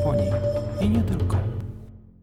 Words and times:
Japonii 0.00 0.30
i 0.80 0.90
nie 0.90 1.02
tylko. 1.02 1.36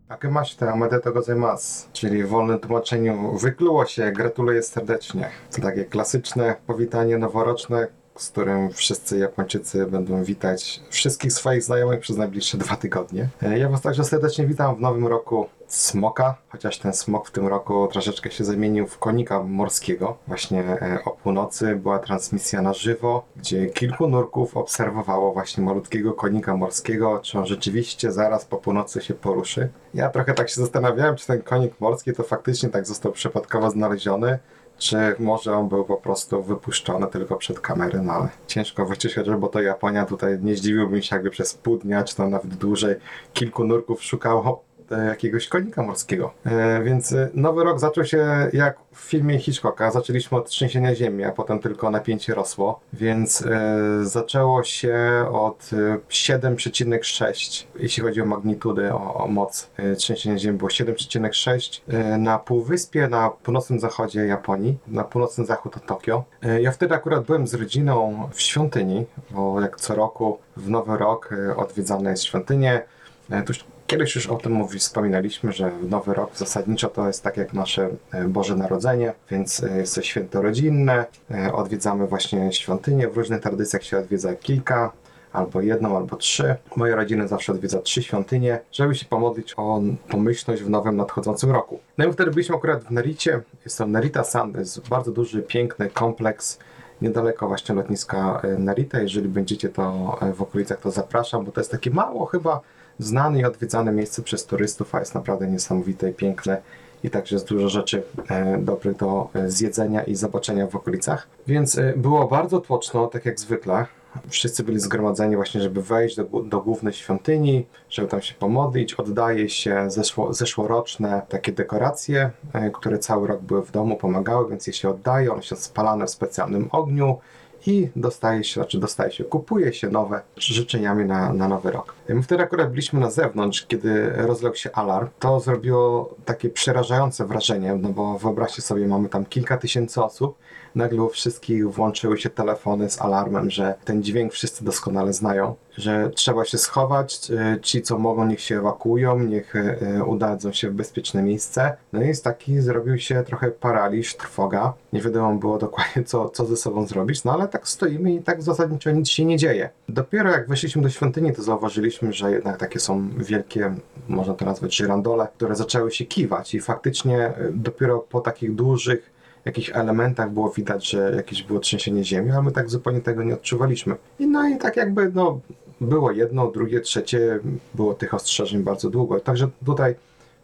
Akemashite 0.10 0.74
omete 0.74 1.12
gozaimasu, 1.12 1.88
czyli 1.94 2.24
w 2.24 2.28
wolnym 2.28 2.60
tłumaczeniu 2.60 3.38
wykluło 3.38 3.86
się, 3.86 4.12
gratuluję 4.12 4.64
serdecznie. 4.64 5.30
To 5.56 5.62
takie 5.62 5.86
klasyczne 5.86 6.56
powitanie 6.68 7.18
noworoczne, 7.18 7.88
z 8.16 8.30
którym 8.30 8.72
wszyscy 8.72 9.18
Japończycy 9.18 9.86
będą 9.86 10.24
witać 10.24 10.82
wszystkich 10.90 11.34
swoich 11.34 11.64
znajomych 11.64 12.00
przez 12.00 12.18
najbliższe 12.18 12.58
dwa 12.58 12.76
tygodnie. 12.76 13.30
Ja 13.58 13.70
Was 13.70 13.82
także 13.82 14.04
serdecznie 14.04 14.48
witam 14.48 14.76
w 14.76 14.80
nowym 14.80 15.08
roku 15.08 15.50
smoka, 15.68 16.36
chociaż 16.50 16.80
ten 16.80 16.94
smok 16.94 17.28
w 17.28 17.32
tym 17.32 17.48
roku 17.48 17.88
troszeczkę 17.92 18.32
się 18.32 18.44
zamienił 18.44 18.88
w 18.88 18.98
konika 18.98 19.44
morskiego. 19.44 20.18
Właśnie 20.28 20.64
e, 20.64 21.00
o 21.06 21.12
północy 21.12 21.76
była 21.76 22.00
transmisja 22.00 22.62
na 22.62 22.74
żywo, 22.74 23.26
gdzie 23.36 23.68
kilku 23.68 24.08
nurków 24.08 24.58
obserwowało 24.58 25.34
właśnie 25.34 25.64
malutkiego 25.64 26.14
konika 26.14 26.58
morskiego, 26.58 27.20
czy 27.24 27.40
on 27.40 27.46
rzeczywiście 27.46 28.12
zaraz 28.12 28.46
po 28.46 28.58
północy 28.58 29.02
się 29.02 29.14
poruszy. 29.14 29.70
Ja 29.94 30.10
trochę 30.10 30.34
tak 30.34 30.50
się 30.50 30.62
zastanawiałem, 30.62 31.16
czy 31.16 31.28
ten 31.28 31.42
konik 31.42 31.74
morski 31.80 32.14
to 32.14 32.24
faktycznie 32.24 32.70
tak 32.70 32.88
został 32.88 33.12
przypadkowo 33.12 33.70
znaleziony, 33.70 34.40
czy 34.78 34.98
może 35.20 35.54
on 35.54 35.70
był 35.70 35.86
po 35.86 35.98
prostu 35.98 36.44
wypuszczony 36.44 37.08
tylko 37.08 37.36
przed 37.36 37.60
kamery, 37.60 38.02
no 38.02 38.14
ale 38.14 38.30
ciężko 38.48 38.86
wyczyszczać, 38.86 39.30
bo 39.30 39.48
to 39.48 39.62
Japonia 39.62 40.06
tutaj 40.06 40.40
nie 40.42 40.56
zdziwiłbym 40.56 41.02
się 41.02 41.16
jakby 41.16 41.30
przez 41.30 41.54
pół 41.54 41.78
dnia, 41.78 42.04
czy 42.04 42.16
tam 42.16 42.32
nawet 42.32 42.56
dłużej 42.56 42.96
kilku 43.34 43.64
nurków 43.64 44.04
szukało 44.04 44.67
jakiegoś 44.92 45.48
konika 45.48 45.84
morskiego. 45.84 46.34
E, 46.46 46.84
więc 46.84 47.14
e, 47.14 47.30
nowy 47.34 47.64
rok 47.64 47.80
zaczął 47.80 48.06
się 48.06 48.50
jak 48.54 48.78
w 48.94 49.00
filmie 49.00 49.40
Hitchcocka. 49.40 49.92
Zaczęliśmy 49.92 50.38
od 50.38 50.50
trzęsienia 50.50 50.96
ziemi, 50.96 51.24
a 51.24 51.32
potem 51.32 51.60
tylko 51.60 51.92
napięcie 51.92 52.34
rosło, 52.36 52.80
więc 52.94 53.42
e, 53.42 53.80
zaczęło 54.02 54.64
się 54.64 54.98
od 55.32 55.70
e, 55.74 55.98
7,6, 56.10 57.66
jeśli 57.80 58.04
chodzi 58.04 58.22
o 58.22 58.26
magnitudę, 58.26 58.94
o, 58.94 59.14
o 59.14 59.28
moc 59.28 59.70
e, 59.78 59.96
trzęsienia 59.96 60.38
ziemi 60.38 60.58
było 60.58 60.70
7,6 60.70 61.82
e, 61.88 62.18
na 62.18 62.40
półwyspie 62.40 63.08
na 63.08 63.30
północnym 63.30 63.80
zachodzie 63.80 64.26
Japonii, 64.26 64.78
na 64.88 65.04
północny 65.04 65.46
zachód 65.46 65.78
od 65.78 65.86
Tokio. 65.86 66.24
E, 66.44 66.62
ja 66.62 66.72
wtedy 66.72 66.96
akurat 66.96 67.26
byłem 67.26 67.48
z 67.48 67.54
rodziną 67.54 68.30
w 68.34 68.42
świątyni, 68.42 69.06
bo 69.32 69.62
jak 69.62 69.78
co 69.78 69.96
roku 69.96 70.38
w 70.58 70.70
Nowy 70.70 70.98
Rok 70.98 71.30
e, 71.32 71.56
odwiedzane 71.56 72.10
jest 72.10 72.24
świątynię. 72.24 72.82
E, 73.30 73.44
Tuż 73.44 73.66
kiedyś 73.88 74.16
już 74.16 74.28
o 74.28 74.36
tym 74.36 74.52
mówi, 74.52 74.80
wspominaliśmy, 74.80 75.52
że 75.52 75.72
Nowy 75.90 76.14
Rok 76.14 76.30
zasadniczo 76.36 76.90
to 76.90 77.08
jest 77.08 77.24
tak 77.24 77.38
jak 77.38 77.54
nasze 77.54 77.90
e, 78.12 78.28
Boże 78.28 78.56
Narodzenie, 78.56 79.14
więc 79.32 79.64
e, 79.64 79.78
jest 79.78 79.96
to 79.96 80.02
święto 80.02 80.42
rodzinne. 80.42 81.06
E, 81.32 81.54
Odwiedzamy 81.54 82.08
właśnie 82.08 82.54
świątynię. 82.54 83.08
W 83.08 83.18
różnych 83.18 83.42
tradycjach 83.42 83.84
się 83.84 83.98
odwiedza 83.98 84.36
kilka 84.36 84.92
albo 85.34 85.62
jedną, 85.62 85.98
albo 85.98 86.16
trzy. 86.16 86.56
Moja 86.76 86.96
rodzina 86.96 87.28
zawsze 87.28 87.52
odwiedza 87.52 87.80
trzy 87.80 88.04
świątynie, 88.04 88.60
żeby 88.72 88.96
się 88.96 89.06
pomodlić 89.06 89.54
o 89.58 89.82
pomyślność 90.10 90.64
w 90.64 90.70
nowym 90.70 90.96
nadchodzącym 90.96 91.52
roku. 91.52 91.80
No 91.98 92.06
i 92.06 92.14
wtedy 92.14 92.32
byliśmy 92.32 92.56
akurat 92.56 92.84
w 92.84 92.92
Naricie. 92.92 93.42
Jest 93.66 93.78
to 93.78 93.86
Narita 93.88 94.24
Sand, 94.24 94.58
jest 94.58 94.88
bardzo 94.88 95.12
duży, 95.12 95.42
piękny 95.42 95.90
kompleks 95.90 96.60
niedaleko 97.02 97.48
właśnie 97.48 97.76
lotniska 97.76 98.42
Narita. 98.58 99.02
Jeżeli 99.02 99.30
będziecie 99.30 99.70
to 99.70 100.18
w 100.36 100.42
okolicach, 100.42 100.80
to 100.80 100.92
zapraszam, 100.92 101.46
bo 101.46 101.52
to 101.52 101.62
jest 101.62 101.72
takie 101.72 101.92
mało 101.92 102.26
chyba 102.26 102.62
znane 103.00 103.40
i 103.40 103.46
odwiedzane 103.46 103.92
miejsce 103.92 104.22
przez 104.22 104.46
turystów, 104.46 104.96
a 104.96 105.00
jest 105.00 105.16
naprawdę 105.16 105.48
niesamowite 105.48 106.10
i 106.10 106.14
piękne. 106.14 106.62
I 107.04 107.10
także 107.10 107.36
jest 107.36 107.48
dużo 107.48 107.70
rzeczy 107.70 108.04
e, 108.30 108.58
dobrych 108.58 108.98
do 108.98 109.30
e, 109.34 109.50
zjedzenia 109.52 110.04
i 110.04 110.16
zobaczenia 110.16 110.68
w 110.68 110.76
okolicach. 110.76 111.28
Więc 111.48 111.78
e, 111.78 111.94
było 111.98 112.28
bardzo 112.28 112.60
tłoczno, 112.60 113.08
tak 113.08 113.26
jak 113.26 113.40
zwykle. 113.40 113.86
Wszyscy 114.30 114.64
byli 114.64 114.80
zgromadzeni 114.80 115.36
właśnie, 115.36 115.62
żeby 115.62 115.82
wejść 115.82 116.16
do, 116.16 116.24
do 116.24 116.62
głównej 116.62 116.94
świątyni, 116.94 117.66
żeby 117.90 118.08
tam 118.08 118.22
się 118.22 118.34
pomodlić. 118.34 118.94
Oddaje 118.94 119.50
się 119.50 119.92
zeszło, 119.92 120.34
zeszłoroczne 120.34 121.22
takie 121.30 121.52
dekoracje, 121.52 122.32
e, 122.54 122.70
które 122.70 123.00
cały 123.00 123.28
rok 123.28 123.42
były 123.42 123.66
w 123.66 123.72
domu, 123.72 123.98
pomagały, 123.98 124.50
więc 124.50 124.68
je 124.68 124.74
się 124.74 124.90
oddaje. 124.90 125.34
One 125.34 125.44
są 125.44 125.56
spalane 125.56 126.06
w 126.06 126.10
specjalnym 126.10 126.70
ogniu 126.72 127.20
i 127.68 127.90
dostaje 127.96 128.44
się, 128.44 128.54
znaczy 128.54 128.80
dostaje 128.80 129.12
się, 129.12 129.24
kupuje 129.24 129.74
się 129.74 129.90
nowe 129.90 130.22
życzeniami 130.38 131.06
na, 131.06 131.34
na 131.34 131.48
nowy 131.48 131.72
rok. 131.72 131.96
My 132.10 132.24
wtedy 132.24 132.44
akurat 132.44 132.70
byliśmy 132.70 133.00
na 133.00 133.12
zewnątrz, 133.12 133.66
kiedy 133.66 134.10
rozległ 134.16 134.56
się 134.56 134.72
alarm. 134.72 135.08
To 135.20 135.40
zrobiło 135.40 136.16
takie 136.26 136.50
przerażające 136.50 137.26
wrażenie, 137.26 137.76
no 137.76 137.90
bo 137.90 138.18
wyobraźcie 138.18 138.62
sobie, 138.62 138.88
mamy 138.88 139.10
tam 139.10 139.26
kilka 139.26 139.58
tysięcy 139.58 140.04
osób, 140.04 140.38
nagle 140.76 141.02
u 141.02 141.10
wszystkich 141.10 141.72
włączyły 141.72 142.18
się 142.18 142.30
telefony 142.30 142.90
z 142.90 143.02
alarmem, 143.02 143.50
że 143.50 143.76
ten 143.86 144.04
dźwięk 144.04 144.34
wszyscy 144.34 144.66
doskonale 144.66 145.14
znają, 145.14 145.56
że 145.78 146.10
trzeba 146.16 146.46
się 146.46 146.58
schować, 146.58 147.32
ci 147.62 147.82
co 147.82 148.00
mogą 148.00 148.26
niech 148.26 148.42
się 148.42 148.58
ewakuują, 148.58 149.20
niech 149.20 149.56
e, 149.56 150.04
udadzą 150.04 150.52
się 150.52 150.70
w 150.70 150.74
bezpieczne 150.74 151.24
miejsce. 151.24 151.78
No 151.94 152.04
i 152.04 152.08
jest 152.08 152.24
taki, 152.24 152.62
zrobił 152.62 152.98
się 152.98 153.24
trochę 153.24 153.52
paraliż, 153.52 154.16
trwoga. 154.16 154.74
Nie 154.94 155.02
wiadomo 155.02 155.36
było 155.36 155.58
dokładnie 155.58 156.04
co, 156.04 156.30
co 156.30 156.46
ze 156.46 156.58
sobą 156.58 156.88
zrobić, 156.88 157.24
no 157.24 157.34
ale 157.34 157.48
tak 157.48 157.68
stoimy 157.68 158.14
i 158.14 158.22
tak 158.22 158.42
zasadniczo 158.42 158.92
nic 158.92 159.10
się 159.10 159.26
nie 159.26 159.38
dzieje. 159.38 159.70
Dopiero 159.90 160.32
jak 160.32 160.48
weszliśmy 160.48 160.82
do 160.82 160.90
świątyni, 160.90 161.34
to 161.34 161.44
zauważyliśmy, 161.44 162.14
że 162.14 162.32
jednak 162.32 162.58
takie 162.58 162.80
są 162.80 163.10
wielkie, 163.18 163.76
można 164.08 164.34
to 164.34 164.46
nazwać 164.46 164.76
żyrandole, 164.76 165.28
które 165.36 165.56
zaczęły 165.56 165.92
się 165.92 166.06
kiwać 166.06 166.56
i 166.56 166.60
faktycznie 166.60 167.18
e, 167.18 167.34
dopiero 167.52 168.00
po 168.00 168.22
takich 168.22 168.56
dużych 168.56 169.17
jakichś 169.46 169.72
elementach 169.74 170.32
było 170.32 170.50
widać, 170.50 170.90
że 170.90 171.14
jakieś 171.16 171.44
było 171.44 171.60
trzęsienie 171.60 172.04
ziemi, 172.04 172.32
ale 172.32 172.42
my 172.42 172.52
tak 172.52 172.70
zupełnie 172.70 173.02
tego 173.02 173.24
nie 173.24 173.34
odczuwaliśmy. 173.34 173.96
I 174.20 174.28
no 174.28 174.48
i 174.48 174.58
tak 174.58 174.78
jakby 174.78 175.12
no, 175.16 175.40
było 175.82 176.12
jedno, 176.12 176.52
drugie, 176.52 176.82
trzecie, 176.82 177.40
było 177.74 177.94
tych 177.94 178.14
ostrzeżeń 178.14 178.64
bardzo 178.64 178.90
długo. 178.90 179.20
Także 179.20 179.48
tutaj 179.66 179.96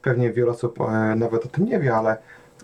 pewnie 0.02 0.32
wiele 0.32 0.52
osób 0.52 0.82
e, 0.82 1.16
nawet 1.16 1.46
o 1.46 1.48
tym 1.48 1.66
nie 1.66 1.80
wie, 1.80 1.96
ale 1.96 2.18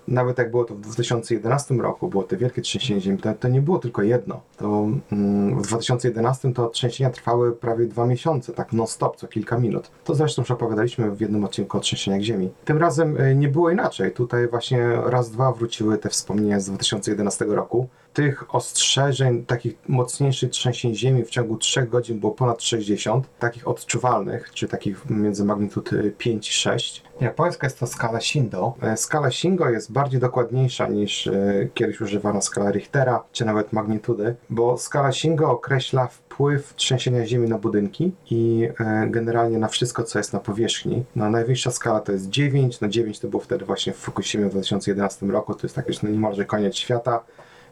nawet 0.10 0.38
jak 0.38 0.52
było 0.52 0.64
to 0.64 0.76
w 0.76 0.80
2011 0.80 1.76
roku, 1.76 2.08
było 2.08 2.24
to 2.24 2.38
wielkie 2.38 2.62
trzęsienie 2.62 3.02
ziemi, 3.02 3.18
to, 3.18 3.34
to 3.34 3.48
nie 3.48 3.62
było 3.62 3.80
tylko 3.80 4.02
jedno. 4.02 4.42
To 4.58 4.88
mm, 5.12 5.62
w 5.62 5.68
2011 5.68 6.54
to 6.54 6.70
trzęsienia 6.70 7.10
trwały 7.10 7.52
prawie 7.52 7.86
dwa 7.86 8.06
miesiące, 8.06 8.54
tak 8.54 8.74
non-stop, 8.74 9.16
co 9.16 9.28
kilka 9.28 9.58
minut. 9.58 9.92
To 10.04 10.16
zresztą 10.16 10.42
już 10.42 10.52
opowiadaliśmy 10.52 11.12
w 11.12 11.22
jednym 11.22 11.44
odcinku 11.44 11.78
o 11.78 11.80
trzęsieniach 11.80 12.22
ziemi. 12.22 12.50
Tym 12.66 12.78
razem 12.78 13.18
e, 13.18 13.36
nie 13.36 13.48
było 13.48 13.70
inaczej. 13.70 14.12
Tutaj 14.12 14.48
właśnie 14.48 14.88
raz, 15.06 15.32
dwa 15.32 15.52
wróciły 15.52 15.98
te 15.98 16.10
wspomnienia 16.10 16.60
z 16.60 16.66
2011 16.66 17.46
roku. 17.46 17.88
Tych 18.14 18.56
ostrzeżeń, 18.56 19.46
takich 19.46 19.76
mocniejszych 19.88 20.50
trzęsień 20.50 20.96
ziemi 20.96 21.24
w 21.24 21.30
ciągu 21.30 21.58
3 21.58 21.82
godzin 21.82 22.20
było 22.20 22.32
ponad 22.32 22.64
60, 22.64 23.30
takich 23.40 23.68
odczuwalnych, 23.68 24.52
czy 24.54 24.68
takich 24.68 25.10
między 25.10 25.46
magnitud 25.46 25.94
e, 25.94 26.10
5 26.12 26.50
i 26.50 26.54
6. 26.54 27.04
Japońska 27.22 27.68
jest 27.68 27.80
to 27.80 27.88
skala 27.88 28.22
Shindo. 28.22 28.74
E, 28.82 28.98
Skala 28.98 29.32
Shingo 29.32 29.70
jest 29.70 29.92
bardziej 29.92 30.20
dokładniejsza 30.20 30.88
niż 30.88 31.28
e, 31.28 31.68
kiedyś 31.74 32.02
używana 32.02 32.42
skala 32.42 32.72
Richtera, 32.72 33.24
czy 33.32 33.46
nawet 33.46 33.74
magnitudy, 33.74 34.36
bo 34.50 34.78
skala 34.78 35.12
Shingo 35.12 35.52
określa 35.52 36.08
wpływ 36.08 36.74
trzęsienia 36.76 37.26
ziemi 37.26 37.50
na 37.50 37.58
budynki 37.58 38.12
i 38.32 38.70
e, 38.80 39.08
generalnie 39.10 39.58
na 39.58 39.68
wszystko, 39.68 40.04
co 40.04 40.20
jest 40.20 40.34
na 40.34 40.40
powierzchni. 40.40 41.04
No, 41.16 41.30
najwyższa 41.30 41.72
skala 41.72 42.00
to 42.00 42.12
jest 42.12 42.30
9, 42.30 42.82
no 42.82 42.88
9 42.88 43.20
to 43.20 43.28
było 43.28 43.42
wtedy 43.42 43.66
właśnie 43.66 43.94
w 43.94 43.98
Fukushimie 43.98 44.46
w 44.46 44.50
2011 44.50 45.26
roku, 45.26 45.54
to 45.54 45.60
jest 45.64 45.76
tak 45.76 45.88
już 45.88 46.02
niemalże 46.02 46.46
koniec 46.46 46.76
świata. 46.76 47.24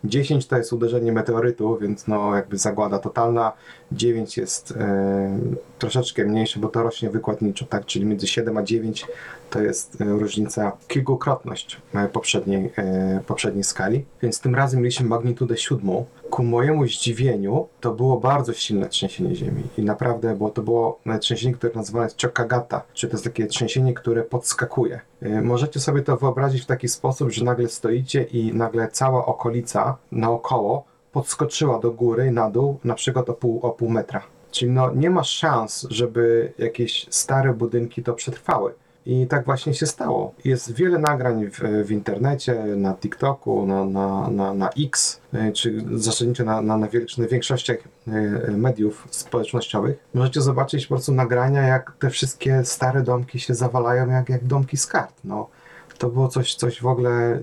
10 0.03 0.47
to 0.47 0.57
jest 0.57 0.73
uderzenie 0.73 1.11
meteorytu, 1.11 1.77
więc 1.77 2.07
no 2.07 2.35
jakby 2.35 2.57
zagłada 2.57 2.99
totalna. 2.99 3.53
9 3.91 4.37
jest 4.37 4.71
e, 4.71 5.39
troszeczkę 5.79 6.25
mniejsze, 6.25 6.59
bo 6.59 6.67
to 6.67 6.83
rośnie 6.83 7.09
wykładniczo, 7.09 7.65
tak? 7.65 7.85
Czyli 7.85 8.05
między 8.05 8.27
7 8.27 8.57
a 8.57 8.63
9 8.63 9.07
to 9.49 9.61
jest 9.61 10.01
e, 10.01 10.05
różnica, 10.05 10.71
kilkukrotność 10.87 11.81
e, 11.93 12.07
poprzedniej, 12.07 12.71
e, 12.77 13.19
poprzedniej 13.27 13.63
skali. 13.63 14.05
Więc 14.21 14.39
tym 14.39 14.55
razem 14.55 14.79
mieliśmy 14.81 15.07
magnitudę 15.07 15.57
siódmą. 15.57 16.05
Ku 16.37 16.43
mojemu 16.43 16.87
zdziwieniu 16.87 17.67
to 17.81 17.93
było 17.93 18.19
bardzo 18.19 18.53
silne 18.53 18.89
trzęsienie 18.89 19.35
ziemi 19.35 19.63
i 19.77 19.81
naprawdę, 19.81 20.35
bo 20.35 20.49
to 20.49 20.61
było 20.61 20.99
e, 21.05 21.19
trzęsienie, 21.19 21.53
które 21.53 21.73
nazywane 21.75 22.05
jest 22.05 22.21
Chokagata, 22.21 22.83
czyli 22.93 23.11
to 23.11 23.15
jest 23.17 23.23
takie 23.23 23.45
trzęsienie, 23.45 23.93
które 23.93 24.23
podskakuje. 24.23 25.01
E, 25.21 25.41
Możecie 25.41 25.79
sobie 25.79 26.01
to 26.01 26.17
wyobrazić 26.17 26.61
w 26.61 26.65
taki 26.65 26.87
sposób, 26.87 27.31
że 27.31 27.45
nagle 27.45 27.69
stoicie 27.69 28.23
i 28.23 28.53
nagle 28.53 28.87
cała 28.91 29.25
okolica 29.25 29.97
naokoło 30.11 30.83
podskoczyła 31.11 31.79
do 31.79 31.91
góry 31.91 32.27
i 32.27 32.31
na 32.31 32.51
dół, 32.51 32.79
na 32.83 32.95
przykład 32.95 33.29
o 33.29 33.33
pół, 33.33 33.59
o 33.59 33.69
pół 33.69 33.89
metra. 33.89 34.21
Czyli 34.51 34.71
no, 34.71 34.93
nie 34.93 35.09
ma 35.09 35.23
szans, 35.23 35.87
żeby 35.89 36.53
jakieś 36.57 37.07
stare 37.09 37.53
budynki 37.53 38.03
to 38.03 38.13
przetrwały. 38.13 38.73
I 39.07 39.27
tak 39.27 39.45
właśnie 39.45 39.73
się 39.73 39.85
stało. 39.85 40.33
Jest 40.45 40.73
wiele 40.73 40.99
nagrań 40.99 41.49
w, 41.49 41.59
w 41.85 41.91
internecie, 41.91 42.53
na 42.77 42.93
TikToku, 42.93 43.65
na, 43.65 43.85
na, 43.85 44.29
na, 44.29 44.53
na 44.53 44.69
X, 44.69 45.21
y, 45.33 45.51
czy 45.51 45.83
zasadniczo 45.95 46.43
na, 46.43 46.61
na, 46.61 46.77
na, 46.77 46.87
na 47.17 47.27
większościach 47.27 47.77
y, 48.07 48.51
mediów 48.51 49.07
społecznościowych. 49.11 49.97
Możecie 50.13 50.41
zobaczyć 50.41 50.87
po 50.87 50.95
prostu 50.95 51.13
nagrania, 51.13 51.61
jak 51.61 51.93
te 51.99 52.09
wszystkie 52.09 52.65
stare 52.65 53.03
domki 53.03 53.39
się 53.39 53.55
zawalają, 53.55 54.09
jak, 54.09 54.29
jak 54.29 54.43
domki 54.43 54.77
z 54.77 54.87
kart. 54.87 55.13
No, 55.23 55.49
to 55.97 56.09
było 56.09 56.27
coś, 56.27 56.55
coś 56.55 56.81
w 56.81 56.87
ogóle, 56.87 57.39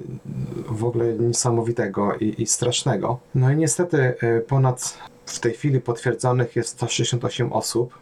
w 0.68 0.84
ogóle 0.84 1.14
niesamowitego 1.14 2.14
i, 2.14 2.42
i 2.42 2.46
strasznego. 2.46 3.18
No 3.34 3.50
i 3.52 3.56
niestety 3.56 4.14
y, 4.22 4.44
ponad 4.48 4.98
w 5.26 5.40
tej 5.40 5.52
chwili 5.52 5.80
potwierdzonych 5.80 6.56
jest 6.56 6.68
168 6.68 7.52
osób 7.52 7.94
e, 7.94 7.98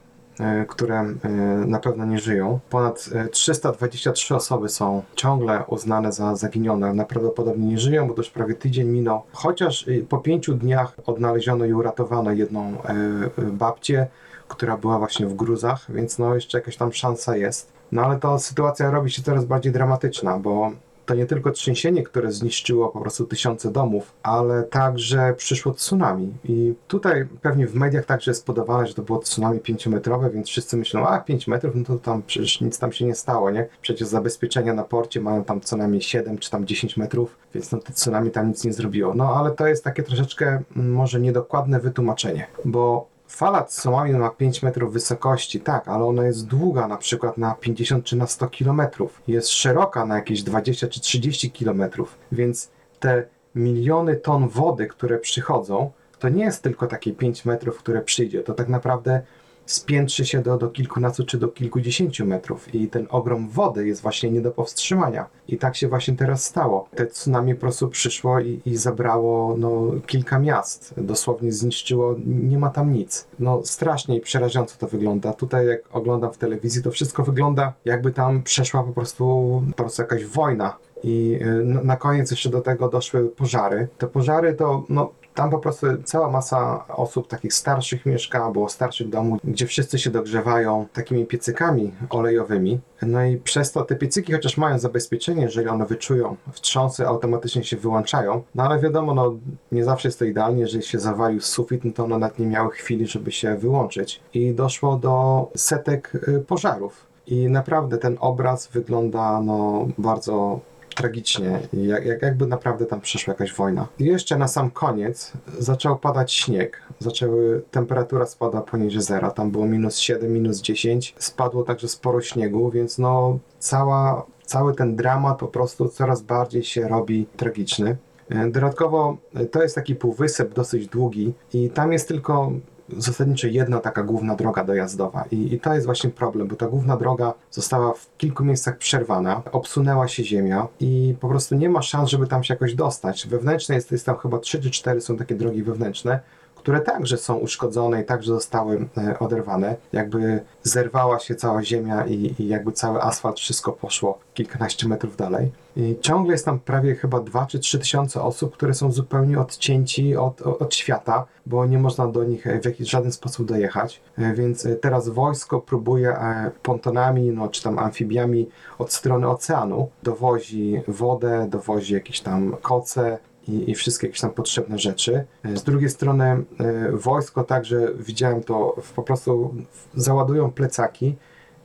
które 0.69 1.01
e, 1.01 1.29
na 1.67 1.79
pewno 1.79 2.05
nie 2.05 2.19
żyją. 2.19 2.61
Ponad 2.71 3.09
e, 3.15 3.29
323 3.29 4.35
osoby 4.35 4.69
są 4.69 5.03
ciągle 5.17 5.65
uznane 5.67 6.13
za 6.13 6.37
zaginione. 6.37 6.95
Najprawdopodobniej 6.95 7.69
nie 7.69 7.79
żyją, 7.79 8.09
bo 8.09 8.15
to 8.15 8.21
już 8.21 8.31
prawie 8.31 8.55
tydzień 8.55 8.89
minął. 8.89 9.23
Chociaż 9.33 9.89
e, 9.89 10.01
po 10.09 10.19
pięciu 10.19 10.55
dniach 10.55 10.97
odnaleziono 11.07 11.65
i 11.65 11.73
uratowano 11.73 12.33
jedną 12.33 12.61
e, 12.63 12.95
e, 13.39 13.43
babcię, 13.43 14.07
która 14.49 14.77
była 14.77 14.99
właśnie 14.99 15.27
w 15.27 15.35
gruzach, 15.35 15.87
więc 15.89 16.19
no 16.19 16.35
jeszcze 16.35 16.59
jakaś 16.59 16.77
tam 16.77 16.93
szansa 16.93 17.37
jest. 17.37 17.73
No 17.93 18.03
ale 18.03 18.19
to 18.19 18.39
sytuacja 18.39 18.91
robi 18.91 19.11
się 19.11 19.23
coraz 19.23 19.45
bardziej 19.45 19.73
dramatyczna, 19.73 20.39
bo 20.39 20.71
to 21.13 21.17
nie 21.17 21.27
tylko 21.27 21.51
trzęsienie, 21.51 22.03
które 22.03 22.33
zniszczyło 22.33 22.89
po 22.89 23.01
prostu 23.01 23.27
tysiące 23.27 23.73
domów, 23.73 24.15
ale 24.23 24.63
także 24.63 25.35
przyszło 25.37 25.73
tsunami. 25.73 26.33
I 26.45 26.75
tutaj 26.89 27.27
pewnie 27.43 27.67
w 27.67 27.75
mediach 27.75 28.05
także 28.05 28.31
jest 28.31 28.47
podawane, 28.47 28.87
że 28.87 28.95
to 28.95 29.03
było 29.03 29.19
tsunami 29.19 29.61
pięciometrowe, 29.61 30.31
więc 30.31 30.49
wszyscy 30.49 30.77
myślą, 30.77 31.07
a 31.07 31.21
5 31.21 31.47
metrów, 31.47 31.75
no 31.75 31.85
to 31.85 31.97
tam 31.97 32.23
przecież 32.23 32.61
nic 32.61 32.79
tam 32.79 32.93
się 32.93 33.05
nie 33.05 33.15
stało, 33.15 33.51
nie? 33.51 33.69
Przecież 33.83 34.09
zabezpieczenia 34.09 34.75
na 34.75 34.85
porcie 34.85 35.21
mają 35.21 35.45
tam 35.45 35.61
co 35.61 35.77
najmniej 35.77 36.03
7 36.03 36.39
czy 36.39 36.51
tam 36.51 36.67
10 36.67 36.97
metrów, 36.97 37.39
więc 37.55 37.73
no 37.73 37.79
to 37.79 37.93
tsunami 37.93 38.31
tam 38.31 38.49
nic 38.49 38.65
nie 38.65 38.73
zrobiło. 38.73 39.15
No 39.15 39.35
ale 39.37 39.51
to 39.51 39.67
jest 39.67 39.85
takie 39.85 40.03
troszeczkę 40.03 40.63
mm, 40.77 40.93
może 40.93 41.21
niedokładne 41.21 41.81
wytłumaczenie, 41.81 42.47
bo 42.65 43.12
Fala 43.33 43.63
tsunami 43.63 44.13
ma 44.13 44.31
5 44.31 44.63
metrów 44.63 44.93
wysokości, 44.93 45.61
tak, 45.61 45.89
ale 45.89 46.05
ona 46.05 46.25
jest 46.27 46.47
długa 46.47 46.89
na 46.89 46.97
przykład 46.97 47.39
na 47.39 47.55
50 47.55 48.05
czy 48.05 48.17
na 48.17 48.27
100 48.27 48.49
kilometrów. 48.49 49.23
Jest 49.29 49.49
szeroka 49.49 50.07
na 50.07 50.15
jakieś 50.15 50.43
20 50.43 50.89
czy 50.89 51.01
30 51.01 51.51
kilometrów, 51.51 52.19
więc 52.33 52.71
te 53.01 53.25
miliony 53.55 54.17
ton 54.17 54.49
wody, 54.49 54.87
które 54.87 55.19
przychodzą, 55.19 55.91
to 56.19 56.29
nie 56.29 56.45
jest 56.45 56.63
tylko 56.63 56.87
takie 56.87 57.13
5 57.13 57.45
metrów, 57.45 57.79
które 57.79 58.03
przyjdzie, 58.03 58.43
to 58.43 58.55
tak 58.55 58.69
naprawdę 58.69 59.23
spiętrzy 59.67 60.27
się 60.27 60.43
do, 60.43 60.59
do 60.59 60.69
kilkunastu 60.69 61.27
czy 61.27 61.39
do 61.39 61.49
kilkudziesięciu 61.49 62.27
metrów 62.27 62.75
i 62.75 62.89
ten 62.89 63.07
ogrom 63.11 63.49
wody 63.49 63.87
jest 63.87 64.03
właśnie 64.03 64.31
nie 64.31 64.41
do 64.41 64.51
powstrzymania. 64.51 65.27
I 65.49 65.59
tak 65.59 65.77
się 65.77 65.89
właśnie 65.89 66.17
teraz 66.17 66.45
stało. 66.45 66.89
Te 66.95 67.07
tsunami 67.07 67.55
po 67.55 67.61
prostu 67.61 67.89
przyszło 67.89 68.41
i, 68.41 68.61
i 68.67 68.77
zabrało 68.77 69.57
no, 69.59 69.83
kilka 70.07 70.39
miast. 70.39 70.95
Dosłownie 70.97 71.53
zniszczyło, 71.53 72.15
nie 72.27 72.59
ma 72.59 72.71
tam 72.71 72.93
nic. 72.93 73.27
No 73.39 73.61
strasznie 73.65 74.17
i 74.17 74.21
przerażająco 74.21 74.77
to 74.79 74.87
wygląda. 74.87 75.33
Tutaj 75.33 75.67
jak 75.67 75.81
oglądam 75.93 76.33
w 76.33 76.39
telewizji, 76.39 76.83
to 76.83 76.91
wszystko 76.91 77.23
wygląda 77.23 77.73
jakby 77.85 78.13
tam 78.13 78.43
przeszła 78.43 78.83
po 78.83 78.93
prostu, 78.93 79.63
po 79.77 79.83
prostu 79.83 80.03
jakaś 80.03 80.25
wojna. 80.25 80.77
I 81.05 81.39
y, 81.43 81.65
na 81.65 81.97
koniec 81.97 82.31
jeszcze 82.31 82.51
do 82.51 82.61
tego 82.61 82.89
doszły 82.89 83.29
pożary. 83.29 83.89
Te 83.99 84.07
pożary 84.07 84.55
to, 84.55 84.85
no, 84.89 85.13
tam 85.35 85.51
po 85.51 85.59
prostu 85.59 85.87
cała 86.05 86.31
masa 86.31 86.85
osób 86.89 87.29
takich 87.29 87.55
starszych 87.55 88.07
mieszka, 88.07 88.51
było 88.51 88.69
starszych 88.69 89.09
domów, 89.09 89.41
gdzie 89.45 89.67
wszyscy 89.67 89.99
się 89.99 90.11
dogrzewają 90.11 90.87
takimi 90.93 91.27
piecykami 91.27 91.93
olejowymi. 92.11 92.81
No 93.03 93.25
i 93.25 93.37
przez 93.37 93.73
to 93.73 93.85
te 93.85 93.97
piecyki, 93.97 94.33
chociaż 94.33 94.57
mają 94.57 94.79
zabezpieczenie, 94.79 95.43
jeżeli 95.43 95.69
one 95.69 95.87
wyczują 95.87 96.37
wstrząsy, 96.53 97.07
automatycznie 97.07 97.65
się 97.65 97.77
wyłączają. 97.77 98.43
No 98.55 98.63
ale 98.63 98.81
wiadomo, 98.81 99.15
no 99.15 99.35
nie 99.73 99.85
zawsze 99.85 100.09
jest 100.09 100.19
to 100.19 100.25
idealnie, 100.25 100.61
jeżeli 100.61 100.85
się 100.85 100.99
zawalił 100.99 101.41
sufit, 101.41 101.85
no 101.85 101.93
to 101.93 102.05
one 102.05 102.19
nawet 102.19 102.39
nie 102.39 102.47
miały 102.47 102.71
chwili, 102.71 103.07
żeby 103.07 103.33
się 103.33 103.57
wyłączyć. 103.57 104.21
I 104.35 104.55
doszło 104.55 104.97
do 104.97 105.47
setek 105.57 106.13
y, 106.29 106.41
pożarów. 106.41 107.07
I 107.27 107.49
naprawdę 107.49 107.99
ten 107.99 108.17
obraz 108.21 108.69
wygląda 108.69 109.41
no 109.41 109.89
bardzo 109.99 110.61
tragicznie, 110.95 111.61
jak, 111.73 112.07
jak, 112.07 112.23
jakby 112.23 112.47
naprawdę 112.47 112.87
tam 112.87 113.01
przeszła 113.01 113.33
jakaś 113.33 113.55
wojna. 113.55 113.89
I 113.99 114.05
jeszcze 114.05 114.39
na 114.39 114.49
sam 114.49 114.71
koniec 114.71 115.33
zaczął 115.59 115.99
padać 115.99 116.33
śnieg. 116.33 116.83
Zaczęły, 116.99 117.63
temperatura 117.71 118.27
spada 118.27 118.61
poniżej 118.61 119.03
zera, 119.03 119.31
tam 119.31 119.51
było 119.51 119.67
minus 119.67 119.99
7, 119.99 120.33
minus 120.33 120.61
10. 120.61 121.15
Spadło 121.19 121.63
także 121.63 121.89
sporo 121.89 122.21
śniegu, 122.21 122.71
więc 122.71 122.99
no 122.99 123.39
cała, 123.59 124.27
cały 124.45 124.75
ten 124.75 124.97
dramat 124.97 125.39
po 125.39 125.49
prostu 125.49 125.89
coraz 125.89 126.23
bardziej 126.23 126.65
się 126.65 126.89
robi 126.89 127.27
tragiczny. 127.37 127.97
E, 128.29 128.51
Dodatkowo 128.51 129.17
e, 129.35 129.47
to 129.47 129.63
jest 129.63 129.75
taki 129.75 129.95
półwysep 129.95 130.55
dosyć 130.55 130.87
długi 130.87 131.33
i 131.55 131.71
tam 131.71 131.93
jest 131.93 132.09
tylko 132.09 132.53
zasadniczo 132.99 133.47
jedna 133.47 133.81
taka 133.81 134.03
główna 134.03 134.37
droga 134.37 134.65
dojazdowa. 134.65 135.25
I, 135.31 135.55
I 135.55 135.61
to 135.61 135.75
jest 135.75 135.87
właśnie 135.87 136.11
problem, 136.11 136.49
bo 136.49 136.57
ta 136.57 136.67
główna 136.67 136.97
droga 136.97 137.35
została 137.51 137.93
w 137.93 138.17
kilku 138.19 138.45
miejscach 138.45 138.79
przerwana, 138.79 139.43
obsunęła 139.53 140.09
się 140.09 140.25
ziemia 140.25 140.67
i 140.81 141.15
po 141.21 141.29
prostu 141.29 141.55
nie 141.55 141.69
ma 141.69 141.83
szans, 141.83 142.11
żeby 142.11 142.27
tam 142.27 142.45
się 142.45 142.55
jakoś 142.55 142.75
dostać. 142.75 143.27
Wewnętrzne 143.27 143.75
jest, 143.75 143.93
jest 143.93 144.07
tam 144.07 144.17
chyba 144.17 144.39
3 144.39 144.61
czy 144.61 144.71
4 144.71 145.01
są 145.01 145.17
takie 145.17 145.35
drogi 145.35 145.63
wewnętrzne, 145.63 146.21
które 146.63 146.81
także 146.81 147.19
są 147.19 147.37
uszkodzone 147.37 148.03
i 148.03 148.05
także 148.05 148.33
zostały 148.33 148.89
e, 148.99 149.19
oderwane. 149.19 149.77
Jakby 149.93 150.41
zerwała 150.63 151.19
się 151.19 151.35
cała 151.35 151.63
ziemia 151.63 152.07
i, 152.07 152.35
i 152.39 152.49
jakby 152.49 152.73
cały 152.73 153.03
asfalt, 153.03 153.41
wszystko 153.41 153.73
poszło 153.73 154.19
kilkanaście 154.35 154.89
metrów 154.89 155.17
dalej. 155.17 155.51
I 155.77 155.97
ciągle 156.01 156.33
jest 156.33 156.45
tam 156.45 156.59
prawie 156.59 156.95
chyba 156.95 157.21
2 157.21 157.47
czy 157.47 157.59
3 157.59 157.79
tysiące 157.79 158.23
osób, 158.23 158.57
które 158.57 158.75
są 158.75 158.93
zupełnie 158.93 159.41
odcięci 159.41 160.17
od, 160.17 160.43
od, 160.43 160.75
świata, 160.75 161.27
bo 161.47 161.67
nie 161.67 161.79
można 161.79 162.07
do 162.07 162.25
nich 162.25 162.47
e, 162.47 162.61
w 162.61 162.65
jakiś 162.65 162.91
żaden 162.91 163.13
sposób 163.13 163.47
dojechać. 163.47 164.01
E, 164.19 164.35
Więc 164.35 164.69
teraz 164.81 165.09
wojsko 165.09 165.61
próbuje 165.61 166.17
pontonami, 166.63 167.31
no 167.31 167.49
czy 167.49 167.63
tam 167.63 167.79
amfibiami 167.79 168.49
od 168.79 168.93
strony 168.93 169.29
oceanu 169.29 169.89
dowozi 170.03 170.83
wodę, 170.89 171.47
dowozi 171.51 171.95
jakieś 171.95 172.21
tam 172.21 172.57
koce, 172.63 173.19
i, 173.49 173.71
i 173.71 173.75
wszystkie 173.75 174.07
jakieś 174.07 174.21
tam 174.21 174.31
potrzebne 174.31 174.79
rzeczy. 174.79 175.25
E, 175.45 175.57
Z 175.57 175.63
drugiej 175.63 175.91
strony 175.91 176.25
e, 176.25 176.45
wojsko 176.93 177.45
także, 177.45 177.89
widziałem 177.99 178.43
to, 178.43 178.77
po 178.97 179.03
prostu 179.03 179.55
załadują 179.95 180.51
plecaki 180.51 181.17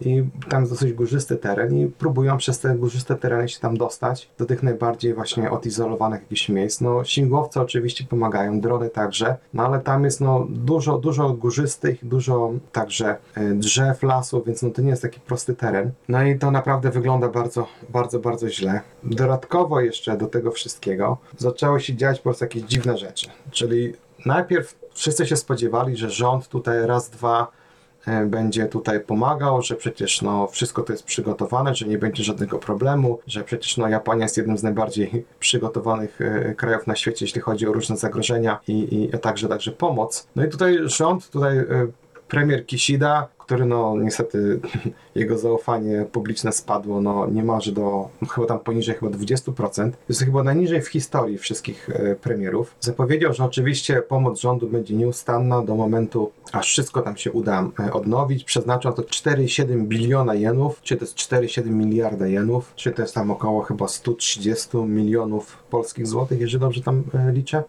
i 0.02 0.24
tam 0.50 0.62
jest 0.62 0.72
dosyć 0.72 0.94
górzysty 0.94 1.36
teren 1.36 1.78
i 1.78 1.88
próbują 1.88 2.38
przez 2.38 2.60
te 2.60 2.76
górzyste 2.76 3.16
tereny 3.16 3.50
się 3.50 3.60
tam 3.60 3.78
dostać 3.78 4.30
do 4.38 4.46
tych 4.46 4.64
najbardziej 4.64 5.14
właśnie 5.14 5.52
odizolowanych 5.52 6.22
jakichś 6.22 6.50
miejsc. 6.50 6.82
No 6.82 7.04
śmigłowce 7.04 7.62
oczywiście 7.62 8.06
pomagają, 8.06 8.62
drony 8.62 8.90
także, 8.90 9.36
no 9.54 9.66
ale 9.66 9.80
tam 9.80 10.04
jest 10.04 10.22
no 10.22 10.48
dużo, 10.50 10.98
dużo 10.98 11.30
górzystych, 11.30 12.08
dużo 12.08 12.52
także 12.72 13.18
e, 13.36 13.54
drzew, 13.54 14.04
lasów, 14.04 14.46
więc 14.46 14.64
no 14.64 14.70
to 14.70 14.82
nie 14.82 14.90
jest 14.90 15.02
taki 15.02 15.20
prosty 15.20 15.56
teren. 15.56 15.92
No 16.08 16.24
i 16.24 16.40
to 16.40 16.52
naprawdę 16.52 16.92
wygląda 16.92 17.30
bardzo, 17.30 17.68
bardzo, 17.90 18.20
bardzo 18.20 18.50
źle. 18.50 18.82
Dodatkowo 19.04 19.82
jeszcze 19.82 20.18
do 20.18 20.28
tego 20.28 20.52
wszystkiego 20.52 21.18
zaczęły 21.38 21.82
się 21.82 21.96
dziać 21.96 22.18
po 22.18 22.24
prostu 22.24 22.46
jakieś 22.46 22.64
dziwne 22.64 22.98
rzeczy, 22.98 23.28
czyli 23.52 23.94
najpierw 24.26 24.76
wszyscy 24.94 25.26
się 25.26 25.36
spodziewali, 25.36 25.98
że 25.98 26.10
rząd 26.10 26.48
tutaj 26.48 26.88
raz, 26.88 27.10
dwa 27.10 27.48
będzie 28.25 28.65
tutaj 28.65 28.99
pomagał, 28.99 29.61
że 29.61 29.76
przecież 29.76 30.21
no, 30.21 30.47
wszystko 30.47 30.83
to 30.83 30.94
jest 30.94 31.04
przygotowane, 31.04 31.76
że 31.76 31.87
nie 31.87 31.97
będzie 31.97 32.23
żadnego 32.23 32.59
problemu, 32.59 33.19
że 33.28 33.44
przecież 33.44 33.78
no, 33.78 33.87
Japonia 33.87 34.23
jest 34.23 34.37
jednym 34.37 34.57
z 34.57 34.64
najbardziej 34.64 35.26
przygotowanych 35.40 36.21
e, 36.21 36.56
krajów 36.56 36.87
na 36.87 36.95
świecie, 36.95 37.26
jeśli 37.26 37.42
chodzi 37.42 37.68
o 37.68 37.73
różne 37.73 37.97
zagrożenia 37.97 38.59
i, 38.68 39.09
i 39.14 39.19
także, 39.19 39.47
także 39.47 39.71
pomoc. 39.71 40.28
No 40.35 40.45
i 40.45 40.49
tutaj 40.49 40.78
rząd, 40.83 41.30
tutaj 41.30 41.57
e, 41.57 41.66
premier 42.28 42.66
Kishida, 42.66 43.28
który 43.47 43.66
no 43.66 43.95
niestety 43.97 44.59
jego 45.16 45.37
zaufanie 45.37 46.06
publiczne 46.11 46.51
spadło 46.51 47.01
no 47.01 47.27
niemalże 47.27 47.71
do 47.71 48.09
no, 48.21 48.27
chyba 48.27 48.47
tam 48.47 48.59
poniżej 48.59 48.95
chyba 48.95 49.11
20%. 49.11 49.92
Jest 50.09 50.19
to 50.19 50.25
chyba 50.25 50.44
najniżej 50.44 50.81
w 50.81 50.87
historii 50.87 51.37
wszystkich 51.37 51.89
e, 51.89 52.16
premierów. 52.16 52.75
Zapowiedział, 52.80 53.33
że 53.33 53.44
oczywiście 53.44 54.01
pomoc 54.01 54.39
rządu 54.39 54.68
będzie 54.68 54.95
nieustanna 54.95 55.61
do 55.61 55.75
momentu, 55.75 56.31
aż 56.51 56.68
wszystko 56.68 57.01
tam 57.01 57.18
się 57.18 57.31
uda 57.31 57.69
e, 57.80 57.94
odnowić. 57.94 58.44
Przeznaczył 58.44 58.92
na 58.92 58.97
to 58.97 59.04
4,7 59.04 59.85
biliona 59.85 60.33
jenów, 60.33 60.81
czy 60.81 60.97
to 60.97 61.06
jest 61.06 61.16
4,7 61.16 61.66
miliarda 61.66 62.27
jenów, 62.27 62.73
czy 62.75 62.92
to 62.92 63.01
jest 63.01 63.16
tam 63.16 63.31
około 63.31 63.61
chyba 63.61 63.87
130 63.87 64.77
milionów 64.77 65.57
polskich 65.69 66.07
złotych, 66.07 66.39
jeżeli 66.39 66.61
dobrze 66.61 66.81
tam 66.81 67.04
e, 67.13 67.31
liczę. 67.31 67.63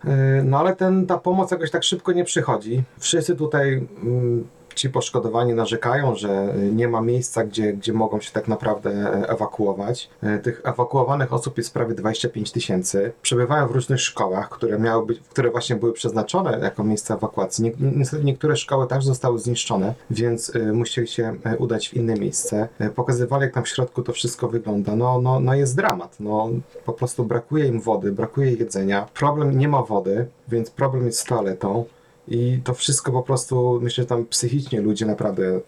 No 0.45 0.59
ale 0.59 0.77
ten, 0.77 1.07
ta 1.07 1.19
pomoc 1.19 1.51
jakoś 1.51 1.71
tak 1.71 1.85
szybko 1.85 2.13
nie 2.13 2.25
przychodzi. 2.25 2.83
Wszyscy 2.99 3.37
tutaj 3.37 3.87
mm, 4.03 4.45
ci 4.79 4.91
poszkodowani 4.91 5.55
narzekają, 5.55 6.15
że 6.15 6.55
y, 6.57 6.73
nie 6.75 6.89
ma 6.89 7.01
miejsca, 7.01 7.45
gdzie, 7.45 7.73
gdzie 7.73 7.93
mogą 7.93 8.21
się 8.21 8.33
tak 8.33 8.49
naprawdę 8.49 8.91
e, 8.91 9.29
ewakuować. 9.29 10.11
E, 10.23 10.39
Tych 10.39 10.61
ewakuowanych 10.65 11.33
osób 11.33 11.59
jest 11.59 11.75
prawie 11.75 11.95
25 11.95 12.53
tysięcy. 12.53 13.13
Przebywają 13.23 13.67
w 13.69 13.71
różnych 13.71 14.01
szkołach, 14.01 14.49
które 14.49 14.79
miały 14.79 15.07
być, 15.07 15.21
które 15.29 15.51
właśnie 15.51 15.77
były 15.77 15.93
przeznaczone 15.93 16.59
jako 16.63 16.85
miejsca 16.85 17.15
ewakuacji. 17.15 17.65
Nie, 17.65 17.71
ni- 17.71 17.97
niestety 17.97 18.25
niektóre 18.25 18.57
szkoły 18.57 18.87
też 18.87 19.05
zostały 19.05 19.39
zniszczone, 19.39 19.95
więc 20.11 20.49
y, 20.57 20.73
musieli 20.73 21.09
się 21.09 21.37
e, 21.45 21.57
udać 21.57 21.89
w 21.89 21.95
inne 21.95 22.15
miejsce. 22.15 22.69
Pokazywali, 22.95 23.43
jak 23.43 23.55
tam 23.55 23.65
w 23.65 23.69
środku 23.69 24.03
to 24.03 24.13
wszystko 24.13 24.49
wygląda. 24.49 24.97
No, 24.97 25.21
no, 25.21 25.41
no 25.41 25.55
jest 25.55 25.77
dramat. 25.77 26.17
No, 26.21 26.49
po 26.85 26.93
prostu 26.93 27.25
brakuje 27.25 27.67
im 27.67 27.81
wody, 27.81 28.13
brakuje 28.13 28.53
jedzenia. 28.53 29.07
Problem 29.15 29.59
nie 29.59 29.69
ma 29.69 29.83
wody, 29.83 30.27
więc 30.49 30.71
problem 30.71 31.07
jest 31.07 31.19
z 31.19 31.25
toaletą. 31.25 31.85
I 32.31 32.61
to 32.65 32.75
wszystko 32.75 33.13
po 33.13 33.23
prostu, 33.23 33.81
myślę, 33.83 34.03
że 34.03 34.09
tam 34.09 34.27
psychicznie 34.27 34.81
ludzie 34.81 35.07
naprawdę 35.07 35.43
y, 35.45 35.61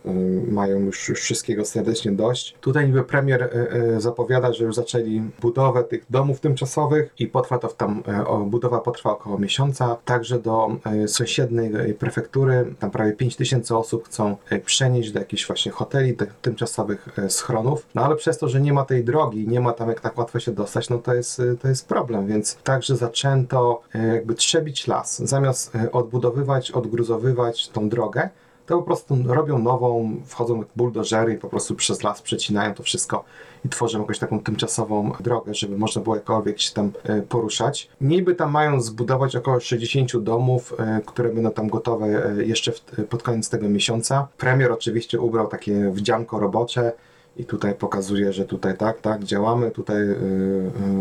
mają 0.51 0.81
już, 0.81 1.09
już 1.09 1.21
wszystkiego 1.21 1.65
serdecznie 1.65 2.13
dość. 2.13 2.57
Tutaj 2.61 2.87
niby 2.87 3.05
premier 3.05 3.43
y, 3.43 3.75
y, 3.97 4.01
zapowiada, 4.01 4.53
że 4.53 4.65
już 4.65 4.75
zaczęli 4.75 5.23
budowę 5.41 5.85
tych 5.85 6.05
domów 6.11 6.41
tymczasowych 6.41 7.11
i 7.19 7.27
potrwa 7.27 7.59
to 7.59 7.69
w 7.69 7.75
tam, 7.75 8.03
y, 8.45 8.51
budowa 8.51 8.81
potrwa 8.81 9.13
około 9.13 9.39
miesiąca. 9.39 9.97
Także 10.05 10.39
do 10.39 10.77
y, 11.05 11.09
sąsiedniej 11.09 11.91
y, 11.91 11.95
prefektury, 11.95 12.75
tam 12.79 12.91
prawie 12.91 13.13
5 13.13 13.37
tysięcy 13.37 13.77
osób 13.77 14.05
chcą 14.05 14.37
y, 14.53 14.59
przenieść 14.59 15.13
do 15.13 15.19
jakichś 15.19 15.47
właśnie 15.47 15.73
hoteli, 15.73 16.17
tych 16.17 16.35
tymczasowych 16.35 17.19
y, 17.19 17.31
schronów. 17.31 17.87
No 17.95 18.05
ale 18.05 18.17
przez 18.17 18.39
to, 18.39 18.49
że 18.49 18.61
nie 18.61 18.73
ma 18.73 18.85
tej 18.85 19.05
drogi, 19.05 19.49
nie 19.49 19.61
ma 19.61 19.73
tam 19.73 19.89
jak 19.89 20.01
tak 20.01 20.19
łatwo 20.19 20.41
się 20.41 20.53
dostać, 20.53 20.91
no 20.91 20.99
to 20.99 21.15
jest, 21.15 21.39
y, 21.39 21.57
to 21.63 21.69
jest 21.69 21.89
problem, 21.89 22.27
więc 22.27 22.57
także 22.65 22.97
zaczęto 22.97 23.83
y, 23.95 23.99
jakby 24.15 24.35
trzebić 24.35 24.87
las. 24.87 25.23
Zamiast 25.23 25.75
y, 25.75 25.93
odbudowywać, 25.93 26.50
odgruzowywać 26.73 27.69
tą 27.69 27.89
drogę, 27.89 28.29
to 28.67 28.79
po 28.79 28.83
prostu 28.83 29.17
robią 29.27 29.59
nową, 29.59 30.17
wchodzą 30.27 30.59
jak 30.59 30.69
buldożery 30.77 31.35
i 31.35 31.39
po 31.39 31.49
prostu 31.49 31.75
przez 31.75 32.03
las 32.03 32.23
przecinają 32.23 32.75
to 32.75 32.83
wszystko 32.83 33.25
i 33.65 33.69
tworzą 33.69 34.01
jakąś 34.01 34.19
taką 34.19 34.41
tymczasową 34.41 35.13
drogę, 35.21 35.55
żeby 35.55 35.79
można 35.79 36.03
było 36.03 36.17
jakkolwiek 36.17 36.61
się 36.61 36.75
tam 36.75 36.93
e, 37.05 37.23
poruszać. 37.23 37.89
Niby 38.01 38.35
tam 38.35 38.51
mają 38.51 38.81
zbudować 38.81 39.37
około 39.37 39.61
60 39.61 40.17
domów, 40.17 40.75
e, 40.79 41.01
które 41.07 41.29
będą 41.29 41.51
tam 41.51 41.69
gotowe 41.69 42.07
e, 42.07 42.45
jeszcze 42.45 42.73
pod 43.09 43.23
koniec 43.23 43.49
tego 43.49 43.69
miesiąca. 43.69 44.29
Premier 44.39 44.73
oczywiście 44.73 45.21
ubrał 45.21 45.47
takie 45.47 45.91
wdzianko 45.91 46.39
robocze 46.39 46.93
i 47.37 47.45
tutaj 47.45 47.75
pokazuje, 47.75 48.33
że 48.33 48.45
tutaj 48.45 48.77
tak, 48.77 49.01
tak, 49.01 49.25
działamy, 49.25 49.71
tutaj 49.71 50.03
y, 50.03 50.13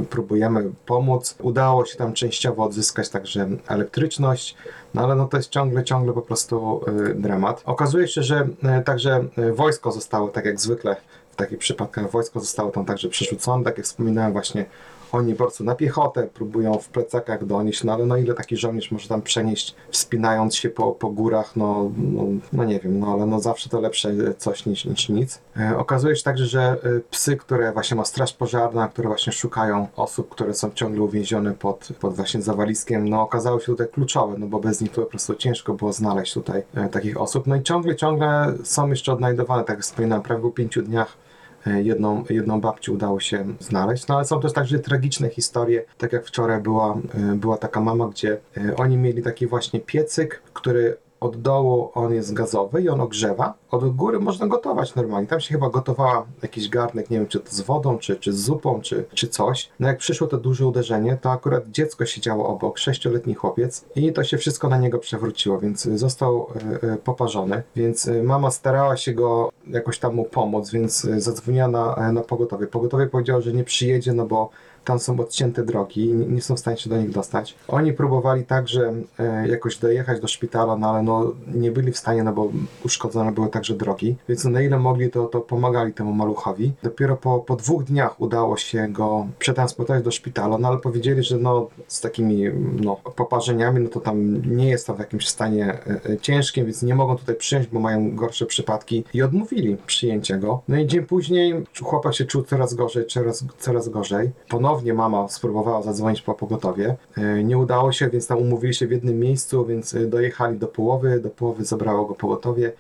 y, 0.02 0.06
próbujemy 0.10 0.72
pomóc. 0.86 1.36
Udało 1.42 1.86
się 1.86 1.98
tam 1.98 2.14
częściowo 2.14 2.64
odzyskać 2.64 3.10
także 3.10 3.50
elektryczność, 3.68 4.56
no 4.94 5.04
ale 5.04 5.16
no 5.16 5.26
to 5.26 5.38
jest 5.38 5.50
ciągle, 5.50 5.84
ciągle 5.84 6.14
po 6.14 6.22
prostu 6.22 6.82
y, 7.12 7.16
dramat. 7.16 7.62
Okazuje 7.66 8.08
się, 8.08 8.24
że 8.24 8.48
także 8.86 9.26
wojsko 9.54 9.92
zostało, 9.92 10.28
tak 10.28 10.46
jak 10.46 10.60
zwykle 10.60 10.96
w 11.32 11.36
takich 11.36 11.58
przypadkach, 11.60 12.12
wojsko 12.12 12.40
zostało 12.40 12.72
tam 12.72 12.86
także 12.86 13.10
przerzucone, 13.10 13.64
tak 13.64 13.78
jak 13.78 13.86
wspominałem 13.86 14.32
właśnie 14.32 14.66
oni 15.12 15.34
po 15.34 15.44
prostu 15.44 15.64
na 15.64 15.76
piechotę 15.76 16.28
próbują 16.34 16.74
w 16.74 16.90
plecakach 16.90 17.46
donieść, 17.46 17.84
no 17.84 17.94
ale 17.94 18.06
no 18.06 18.18
ile 18.18 18.34
taki 18.34 18.58
żołnierz 18.58 18.92
może 18.92 19.10
tam 19.10 19.22
przenieść, 19.22 19.76
wspinając 19.90 20.56
się 20.56 20.70
po, 20.70 20.92
po 20.92 21.10
górach, 21.10 21.56
no, 21.56 21.92
no, 21.98 22.24
no 22.54 22.64
nie 22.64 22.80
wiem, 22.80 23.00
no 23.00 23.14
ale 23.14 23.26
no 23.26 23.40
zawsze 23.40 23.70
to 23.70 23.82
lepsze 23.82 24.14
coś 24.38 24.66
niż, 24.66 24.86
niż 24.86 25.10
nic. 25.10 25.42
E, 25.60 25.78
okazuje 25.78 26.16
się 26.16 26.24
także, 26.24 26.46
że 26.46 26.62
e, 26.62 27.00
psy, 27.12 27.38
które 27.38 27.72
właśnie 27.72 27.98
ma 27.98 28.06
straż 28.06 28.34
pożarna, 28.34 28.88
które 28.88 29.08
właśnie 29.08 29.34
szukają 29.34 29.88
osób, 29.96 30.30
które 30.30 30.54
są 30.54 30.72
ciągle 30.72 31.02
uwięzione 31.02 31.54
pod, 31.54 31.90
pod 32.00 32.16
właśnie 32.16 32.42
zawaliskiem, 32.42 33.10
no 33.10 33.22
okazały 33.22 33.60
się 33.60 33.66
tutaj 33.66 33.88
kluczowe, 33.88 34.36
no 34.38 34.48
bo 34.48 34.60
bez 34.60 34.82
nich 34.82 34.92
to 34.92 35.02
po 35.02 35.08
prostu 35.08 35.36
ciężko 35.36 35.74
było 35.74 35.94
znaleźć 35.94 36.34
tutaj 36.34 36.64
e, 36.76 36.90
takich 36.90 37.22
osób. 37.22 37.48
No 37.48 37.56
i 37.56 37.64
ciągle, 37.64 37.96
ciągle 37.96 38.54
są 38.64 38.90
jeszcze 38.90 39.14
odnajdowane, 39.14 39.64
tak 39.64 39.78
jak 39.78 39.84
wspominałem, 39.84 40.24
prawie 40.24 40.42
po 40.42 40.52
pięciu 40.52 40.82
dniach 40.82 41.18
E, 41.29 41.29
jedną, 41.66 42.24
jedną 42.30 42.62
babcię 42.62 42.92
udało 42.92 43.20
się 43.20 43.46
znaleźć. 43.60 44.08
No 44.08 44.16
ale 44.16 44.26
są 44.26 44.42
też 44.42 44.54
także 44.54 44.80
tragiczne 44.80 45.30
historie, 45.30 45.84
tak 45.98 46.14
jak 46.14 46.26
wczoraj 46.26 46.62
była, 46.62 46.98
e, 47.14 47.36
była 47.36 47.58
taka 47.58 47.82
mama, 47.82 48.08
gdzie 48.08 48.38
e, 48.58 48.76
oni 48.76 48.98
mieli 48.98 49.24
taki 49.24 49.48
właśnie 49.48 49.80
piecyk, 49.80 50.42
który 50.54 50.98
od 51.20 51.42
dołu 51.42 51.92
on 51.94 52.14
jest 52.14 52.34
gazowy 52.34 52.82
i 52.82 52.90
on 52.90 53.02
ogrzewa. 53.02 53.54
Od 53.72 53.96
góry 53.96 54.20
można 54.20 54.48
gotować 54.48 54.96
normalnie. 54.96 55.28
Tam 55.28 55.40
się 55.40 55.54
chyba 55.54 55.70
gotowała 55.70 56.26
jakiś 56.42 56.70
garnek, 56.70 57.10
nie 57.10 57.18
wiem 57.18 57.28
czy 57.28 57.40
to 57.40 57.52
z 57.52 57.62
wodą, 57.62 57.98
czy, 57.98 58.16
czy 58.16 58.34
z 58.34 58.44
zupą, 58.44 58.82
czy, 58.82 59.06
czy 59.14 59.28
coś. 59.28 59.70
No 59.80 59.88
jak 59.88 59.98
przyszło 59.98 60.28
to 60.28 60.38
duże 60.38 60.66
uderzenie, 60.66 61.18
to 61.22 61.32
akurat 61.32 61.70
dziecko 61.70 62.06
siedziało 62.06 62.48
obok, 62.48 62.78
sześcioletni 62.78 63.34
chłopiec 63.34 63.86
i 63.96 64.14
to 64.14 64.24
się 64.24 64.38
wszystko 64.38 64.70
na 64.70 64.78
niego 64.78 65.00
przewróciło, 65.00 65.60
więc 65.60 65.84
został 65.84 66.48
e, 66.84 66.94
e, 66.94 66.98
poparzony. 66.98 67.64
Więc 67.76 68.10
mama 68.24 68.52
starała 68.52 68.98
się 68.98 69.14
go 69.14 69.50
jakoś 69.68 70.00
tam 70.00 70.16
mu 70.16 70.26
pomóc, 70.26 70.72
więc 70.72 71.02
zadzwoniła 71.02 71.68
na, 71.68 72.12
na 72.12 72.22
pogotowie. 72.22 72.68
Pogotowie 72.68 73.08
powiedziało, 73.08 73.42
że 73.42 73.54
nie 73.54 73.64
przyjedzie, 73.64 74.14
no 74.14 74.26
bo 74.26 74.50
tam 74.86 75.00
są 75.00 75.20
odcięte 75.20 75.64
drogi 75.64 76.14
nie, 76.14 76.42
są 76.42 76.56
w 76.56 76.60
stanie 76.60 76.78
się 76.78 76.90
do 76.90 76.98
nich 76.98 77.10
dostać. 77.10 77.56
Oni 77.68 77.94
próbowali 77.94 78.46
także 78.46 78.94
e, 79.20 79.48
jakoś 79.48 79.78
dojechać 79.78 80.20
do 80.20 80.28
szpitala, 80.28 80.76
no 80.76 80.90
ale 80.90 81.04
no, 81.04 81.34
nie 81.48 81.72
byli 81.72 81.92
w 81.92 81.98
stanie, 81.98 82.24
no 82.24 82.34
bo 82.34 82.52
uszkodzone 82.86 83.32
były 83.32 83.50
także 83.50 83.74
drogi, 83.74 84.16
więc 84.30 84.46
na 84.46 84.62
ile 84.62 84.80
mogli, 84.80 85.10
to, 85.10 85.26
to 85.26 85.42
pomagali 85.42 85.94
temu 85.94 86.14
maluchowi. 86.14 86.72
Dopiero 86.84 87.18
po, 87.18 87.40
po 87.40 87.56
dwóch 87.56 87.84
dniach 87.84 88.22
udało 88.22 88.58
się 88.58 88.88
go 88.88 89.28
przetransportować 89.40 90.04
do 90.04 90.12
szpitala, 90.12 90.58
no 90.58 90.68
ale 90.68 90.78
powiedzieli, 90.78 91.24
że 91.24 91.38
no 91.38 91.68
z 91.88 92.02
takimi 92.02 92.44
no, 92.82 92.96
poparzeniami, 92.96 93.80
no 93.80 93.90
to 93.90 94.00
tam 94.00 94.42
nie 94.58 94.70
jest 94.70 94.88
tam 94.88 94.96
w 94.96 95.00
jakimś 95.00 95.28
stanie 95.28 95.66
e, 95.66 96.10
e, 96.10 96.18
ciężkim, 96.18 96.66
więc 96.66 96.84
nie 96.84 96.96
mogą 96.96 97.18
tutaj 97.18 97.36
przyjąć, 97.36 97.68
bo 97.68 97.80
mają 97.80 98.16
gorsze 98.16 98.46
przypadki 98.46 99.04
i 99.14 99.22
odmówili 99.22 99.78
przyjęcia 99.86 100.38
go. 100.38 100.62
No 100.68 100.78
i 100.78 100.88
dzień 100.88 101.06
później 101.06 101.66
chłopak 101.84 102.16
się 102.16 102.26
czuł 102.26 102.44
coraz 102.44 102.74
gorzej, 102.74 103.08
coraz, 103.08 103.46
coraz 103.60 103.90
gorzej. 103.90 104.32
Ponownie 104.50 104.69
mama 104.94 105.28
spróbowała 105.28 105.82
zadzwonić 105.82 106.22
po 106.22 106.34
pogotowie. 106.34 106.96
E, 107.18 107.44
Nie 107.44 107.58
udało 107.58 107.92
się, 107.92 108.10
więc 108.10 108.28
tam 108.28 108.38
umówili 108.38 108.74
się 108.74 108.88
w 108.88 108.92
jednym 108.92 109.20
miejscu, 109.20 109.66
więc 109.66 109.94
e, 109.94 110.00
dojechali 110.06 110.58
do 110.60 110.68
połowy, 110.68 111.20
do 111.20 111.30
połowy 111.30 111.66
zabrało 111.66 112.06
go 112.06 112.16
pogotowie, 112.16 112.72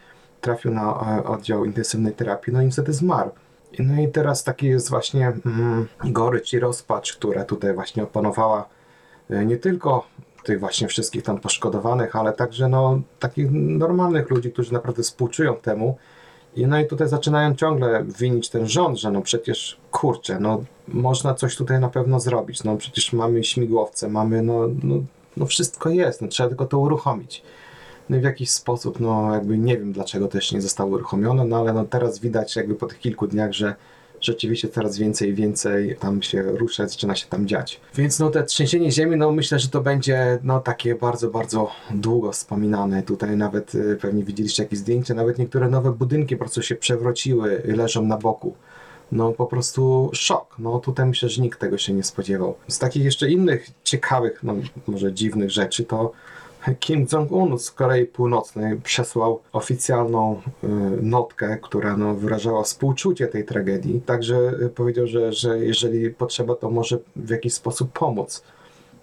trafił 0.41 0.72
na 0.72 1.17
e, 1.17 1.24
oddział 1.24 1.65
intensywnej 1.65 2.13
terapii, 2.13 2.53
no 2.53 2.62
i 2.62 2.65
niestety 2.65 2.93
zmarł. 2.93 3.29
No 3.79 4.01
i 4.01 4.08
teraz 4.08 4.43
taki 4.43 4.67
jest 4.67 4.89
właśnie 4.89 5.27
mm, 5.46 5.88
gorycz 6.03 6.53
i 6.53 6.60
rozpacz, 6.60 7.15
która 7.15 7.43
tutaj 7.46 7.74
właśnie 7.74 8.03
opanowała 8.03 8.65
nie 9.46 9.58
tylko 9.58 10.05
tych 10.43 10.60
właśnie 10.60 10.88
wszystkich 10.88 11.24
tam 11.24 11.39
poszkodowanych, 11.39 12.15
ale 12.15 12.34
także 12.34 12.69
no 12.69 13.01
takich 13.19 13.51
normalnych 13.51 14.29
ludzi, 14.29 14.51
którzy 14.51 14.74
naprawdę 14.74 15.03
współczują 15.03 15.55
temu. 15.55 15.98
I 16.56 16.68
no 16.68 16.79
i 16.79 16.88
tutaj 16.88 17.10
zaczynają 17.10 17.56
ciągle 17.56 18.06
winić 18.20 18.50
ten 18.50 18.68
rząd, 18.68 19.00
że 19.00 19.12
no 19.12 19.22
przecież 19.22 19.77
kurczę, 19.91 20.39
no 20.39 20.63
można 20.88 21.34
coś 21.34 21.56
tutaj 21.56 21.79
na 21.79 21.89
pewno 21.89 22.20
zrobić. 22.20 22.63
No 22.63 22.77
przecież 22.77 23.13
mamy 23.13 23.44
śmigłowce, 23.44 24.10
mamy 24.10 24.41
no, 24.41 24.68
no, 24.84 24.96
no 25.38 25.46
wszystko 25.46 25.89
jest, 25.89 26.22
no 26.22 26.27
trzeba 26.27 26.50
tylko 26.50 26.65
to 26.65 26.79
uruchomić. 26.79 27.44
No 28.10 28.18
i 28.18 28.20
w 28.20 28.24
jakiś 28.24 28.50
sposób, 28.50 29.00
no 29.00 29.34
jakby 29.34 29.58
nie 29.58 29.77
wiem 29.77 29.94
dlaczego 29.94 30.27
też 30.27 30.51
nie 30.51 30.62
zostało 30.62 30.89
uruchomione, 30.89 31.46
no 31.46 31.58
ale 31.58 31.74
no 31.74 31.86
teraz 31.86 32.20
widać 32.20 32.56
jakby 32.56 32.75
po 32.75 32.88
tych 32.88 33.00
kilku 33.00 33.27
dniach, 33.27 33.53
że 33.53 33.75
rzeczywiście 34.22 34.70
coraz 34.70 34.98
więcej 34.98 35.30
i 35.30 35.34
więcej 35.34 35.96
tam 36.00 36.22
się 36.22 36.44
rusza, 36.44 36.88
zaczyna 36.88 37.16
się 37.16 37.28
tam 37.28 37.48
dziać. 37.48 37.82
Więc 37.96 38.20
no 38.20 38.30
te 38.30 38.44
trzęsienie 38.44 38.92
ziemi, 38.92 39.18
no 39.18 39.32
myślę, 39.32 39.60
że 39.60 39.68
to 39.68 39.82
będzie 39.82 40.40
no 40.44 40.60
takie 40.60 40.96
bardzo, 40.96 41.30
bardzo 41.30 41.72
długo 41.92 42.32
wspominane. 42.32 43.04
Tutaj 43.04 43.38
nawet 43.38 43.76
y, 43.76 43.98
pewnie 44.02 44.24
widzieliście 44.24 44.64
jakieś 44.64 44.80
zdjęcia, 44.80 45.14
nawet 45.14 45.38
niektóre 45.38 45.70
nowe 45.70 45.92
budynki 45.92 46.36
po 46.36 46.40
prostu 46.40 46.62
się 46.62 46.76
przewróciły, 46.76 47.62
leżą 47.66 48.06
na 48.06 48.18
boku. 48.18 48.56
No 49.12 49.32
po 49.32 49.46
prostu 49.46 50.10
szok. 50.14 50.56
No 50.60 50.80
tutaj 50.80 51.06
myślę, 51.06 51.30
że 51.30 51.42
nikt 51.42 51.60
tego 51.60 51.78
się 51.78 51.94
nie 51.94 52.04
spodziewał. 52.04 52.56
Z 52.68 52.80
takich 52.80 53.04
jeszcze 53.04 53.32
innych 53.32 53.70
ciekawych, 53.84 54.44
no 54.44 54.56
może 54.88 55.14
dziwnych 55.14 55.52
rzeczy, 55.52 55.84
to 55.84 56.12
Kim 56.80 57.06
Jong-un 57.12 57.60
z 57.60 57.72
Korei 57.72 58.06
Północnej 58.06 58.82
przesłał 58.82 59.42
oficjalną 59.51 60.42
y, 60.63 60.68
notkę, 61.01 61.58
która 61.62 61.98
no, 61.98 62.16
wyrażała 62.16 62.63
współczucie 62.63 63.28
tej 63.28 63.46
tragedii. 63.46 64.01
Także 64.01 64.36
y, 64.62 64.70
powiedział, 64.70 65.08
że, 65.08 65.34
że 65.34 65.60
jeżeli 65.60 66.10
potrzeba, 66.10 66.56
to 66.56 66.70
może 66.70 66.98
w 67.16 67.30
jakiś 67.30 67.54
sposób 67.54 67.92
pomóc. 67.92 68.44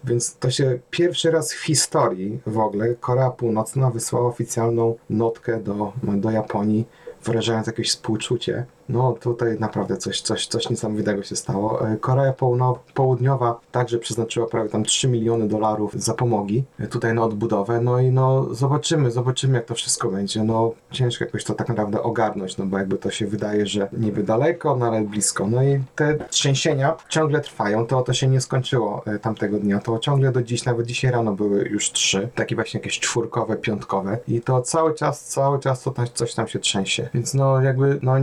Więc 0.05 0.37
to 0.37 0.51
się 0.51 0.79
pierwszy 0.91 1.31
raz 1.31 1.53
w 1.53 1.65
historii 1.65 2.41
w 2.47 2.59
ogóle 2.59 2.95
Korea 2.95 3.31
Północna 3.31 3.91
wysłała 3.91 4.29
oficjalną 4.29 4.97
notkę 5.11 5.63
do, 5.63 5.93
do 6.03 6.31
Japonii, 6.31 6.85
wyrażając 7.25 7.67
jakieś 7.67 7.91
współczucie. 7.91 8.67
No 8.89 9.13
tutaj 9.21 9.57
naprawdę 9.61 9.97
coś, 9.97 10.21
coś, 10.21 10.47
coś 10.47 10.71
niesamowitego 10.71 11.23
się 11.23 11.37
stało. 11.37 11.89
E, 11.89 11.97
Korea 11.97 12.35
Południowa 12.95 13.61
także 13.73 13.99
przeznaczyła 13.99 14.47
prawie 14.47 14.69
tam 14.69 14.85
3 14.85 15.09
miliony 15.09 15.49
dolarów 15.49 15.95
za 15.95 16.15
pomogi 16.15 16.65
e, 16.81 16.87
tutaj 16.87 17.15
na 17.15 17.25
odbudowę. 17.25 17.81
No 17.81 18.01
i 18.01 18.11
no 18.11 18.55
zobaczymy, 18.55 19.11
zobaczymy 19.11 19.55
jak 19.55 19.67
to 19.67 19.75
wszystko 19.75 20.09
będzie. 20.09 20.45
No 20.45 20.73
ciężko 20.91 21.25
jakoś 21.25 21.45
to 21.45 21.55
tak 21.55 21.69
naprawdę 21.69 22.03
ogarnąć, 22.03 22.57
no 22.57 22.67
bo 22.67 22.79
jakby 22.79 22.99
to 22.99 23.11
się 23.11 23.27
wydaje, 23.27 23.67
że 23.67 23.89
niby 23.93 24.23
daleko, 24.23 24.77
no 24.77 24.87
ale 24.87 25.03
blisko. 25.03 25.47
No 25.47 25.63
i 25.63 25.81
te 25.95 26.19
trzęsienia 26.31 26.97
ciągle 27.09 27.41
trwają, 27.41 27.87
to 27.87 28.03
to 28.03 28.13
się 28.13 28.29
nie 28.29 28.41
skończyło 28.41 29.03
e, 29.07 29.19
tamtego 29.19 29.59
dnia. 29.59 29.79
To 29.79 29.99
ciągle 29.99 30.33
do 30.33 30.43
dziś, 30.43 30.65
nawet 30.65 30.87
dzisiaj 30.87 31.11
rano 31.11 31.33
były 31.33 31.69
już 31.69 31.93
trzy, 31.93 32.29
takie 32.35 32.55
właśnie 32.55 32.81
jakieś 32.81 33.01
czwórkowe, 33.01 33.57
piątkowe 33.57 34.19
i 34.29 34.41
to 34.41 34.63
cały 34.63 34.95
czas, 34.95 35.25
cały 35.25 35.59
czas 35.59 35.83
to 35.83 35.91
tam, 35.91 36.07
coś 36.15 36.35
tam 36.35 36.49
się 36.49 36.59
trzęsie. 36.59 37.09
Więc 37.15 37.35
no 37.35 37.61
jakby 37.63 37.99
no 38.03 38.19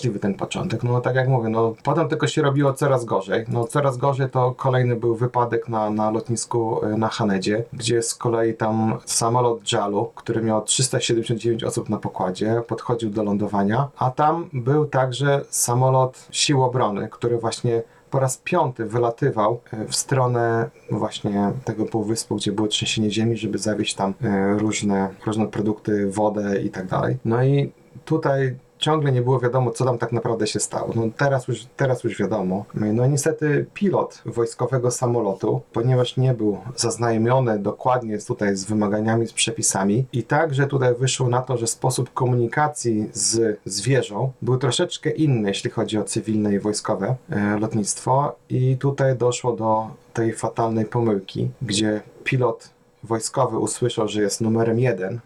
nieszczęśliwy 0.00 0.18
ten 0.18 0.34
początek. 0.34 0.82
No 0.82 1.00
tak 1.00 1.14
jak 1.14 1.28
mówię, 1.28 1.48
no 1.48 1.74
potem 1.82 2.08
tylko 2.08 2.26
się 2.26 2.42
robiło 2.42 2.72
coraz 2.72 3.04
gorzej. 3.04 3.44
No 3.48 3.64
coraz 3.64 3.96
gorzej 3.96 4.30
to 4.30 4.52
kolejny 4.52 4.96
był 4.96 5.16
wypadek 5.16 5.68
na, 5.68 5.90
na 5.90 6.10
lotnisku 6.10 6.84
y, 6.84 6.98
na 6.98 7.08
Hanedzie, 7.08 7.64
gdzie 7.72 8.02
z 8.02 8.14
kolei 8.14 8.54
tam 8.54 8.98
samolot 9.04 9.72
JAL-u, 9.72 10.04
który 10.14 10.42
miał 10.42 10.62
379 10.62 11.64
osób 11.64 11.88
na 11.88 11.96
pokładzie, 11.96 12.62
podchodził 12.68 13.10
do 13.10 13.22
lądowania, 13.22 13.88
a 13.96 14.10
tam 14.10 14.48
był 14.52 14.86
także 14.86 15.40
samolot 15.50 16.28
sił 16.30 16.62
obrony, 16.62 17.08
który 17.08 17.38
właśnie 17.38 17.82
po 18.10 18.20
raz 18.20 18.38
piąty 18.44 18.84
wylatywał 18.84 19.60
e, 19.72 19.86
w 19.86 19.96
stronę 19.96 20.70
właśnie 20.90 21.52
tego 21.64 21.84
półwyspu, 21.86 22.36
gdzie 22.36 22.52
było 22.52 22.68
trzęsienie 22.68 23.10
ziemi, 23.10 23.36
żeby 23.36 23.58
zawieźć 23.58 23.94
tam 23.94 24.14
e, 24.22 24.58
różne, 24.58 25.08
różne 25.26 25.46
produkty, 25.46 26.10
wodę 26.10 26.60
i 26.62 26.70
tak 26.70 26.86
dalej. 26.86 27.16
No 27.24 27.44
i 27.44 27.72
tutaj 28.04 28.56
ciągle 28.80 29.12
nie 29.12 29.22
było 29.22 29.40
wiadomo, 29.40 29.70
co 29.70 29.84
tam 29.84 29.98
tak 29.98 30.12
naprawdę 30.12 30.46
się 30.46 30.60
stało. 30.60 30.92
No 30.94 31.02
teraz 31.16 31.48
już, 31.48 31.66
teraz 31.76 32.04
już 32.04 32.18
wiadomo. 32.18 32.64
No 32.74 33.06
i 33.06 33.08
niestety 33.08 33.66
pilot 33.74 34.22
wojskowego 34.26 34.90
samolotu, 34.90 35.60
ponieważ 35.72 36.16
nie 36.16 36.34
był 36.34 36.58
zaznajomiony 36.76 37.58
dokładnie 37.58 38.18
tutaj 38.18 38.56
z 38.56 38.64
wymaganiami, 38.64 39.26
z 39.26 39.32
przepisami 39.32 40.06
i 40.12 40.22
także 40.22 40.66
tutaj 40.66 40.94
wyszło 40.94 41.28
na 41.28 41.42
to, 41.42 41.56
że 41.56 41.66
sposób 41.66 42.12
komunikacji 42.14 43.10
z, 43.12 43.60
z 43.64 43.80
wieżą 43.80 44.32
był 44.42 44.56
troszeczkę 44.56 45.10
inny, 45.10 45.48
jeśli 45.48 45.70
chodzi 45.70 45.98
o 45.98 46.04
cywilne 46.04 46.54
i 46.54 46.58
wojskowe 46.58 47.16
e, 47.30 47.58
lotnictwo 47.58 48.36
i 48.48 48.76
tutaj 48.76 49.16
doszło 49.16 49.52
do 49.52 49.88
tej 50.12 50.32
fatalnej 50.32 50.84
pomyłki, 50.84 51.50
gdzie 51.62 52.00
pilot 52.24 52.70
wojskowy 53.02 53.58
usłyszał, 53.58 54.08
że 54.08 54.22
jest 54.22 54.40
numerem 54.40 54.78
jeden, 54.78 55.20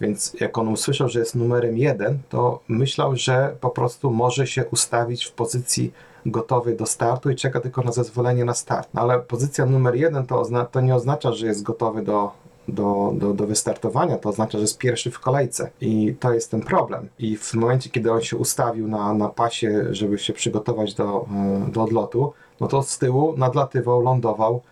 więc 0.00 0.36
jak 0.40 0.58
on 0.58 0.68
usłyszał, 0.68 1.08
że 1.08 1.20
jest 1.20 1.34
numerem 1.34 1.78
jeden, 1.78 2.18
to 2.28 2.60
myślał, 2.68 3.16
że 3.16 3.56
po 3.60 3.70
prostu 3.70 4.10
może 4.10 4.46
się 4.46 4.64
ustawić 4.64 5.24
w 5.24 5.32
pozycji 5.32 5.92
gotowej 6.26 6.76
do 6.76 6.86
startu 6.86 7.30
i 7.30 7.36
czeka 7.36 7.60
tylko 7.60 7.82
na 7.82 7.92
zezwolenie 7.92 8.44
na 8.44 8.54
start. 8.54 8.88
No 8.94 9.02
ale 9.02 9.18
pozycja 9.18 9.66
numer 9.66 9.94
jeden 9.94 10.26
to, 10.26 10.46
to 10.72 10.80
nie 10.80 10.94
oznacza, 10.94 11.32
że 11.32 11.46
jest 11.46 11.62
gotowy 11.62 12.02
do, 12.02 12.32
do, 12.68 13.12
do, 13.14 13.34
do 13.34 13.46
wystartowania, 13.46 14.18
to 14.18 14.28
oznacza, 14.28 14.58
że 14.58 14.62
jest 14.62 14.78
pierwszy 14.78 15.10
w 15.10 15.20
kolejce. 15.20 15.70
I 15.80 16.14
to 16.20 16.32
jest 16.32 16.50
ten 16.50 16.60
problem. 16.60 17.08
I 17.18 17.36
w 17.36 17.54
momencie, 17.54 17.90
kiedy 17.90 18.12
on 18.12 18.22
się 18.22 18.36
ustawił 18.36 18.88
na, 18.88 19.14
na 19.14 19.28
pasie, 19.28 19.84
żeby 19.90 20.18
się 20.18 20.32
przygotować 20.32 20.94
do, 20.94 21.26
e, 21.66 21.72
do 21.72 21.82
odlotu, 21.82 22.32
no 22.60 22.66
to 22.66 22.82
z 22.82 22.98
tyłu 22.98 23.34
nadlatywał, 23.36 24.00
lądował 24.00 24.62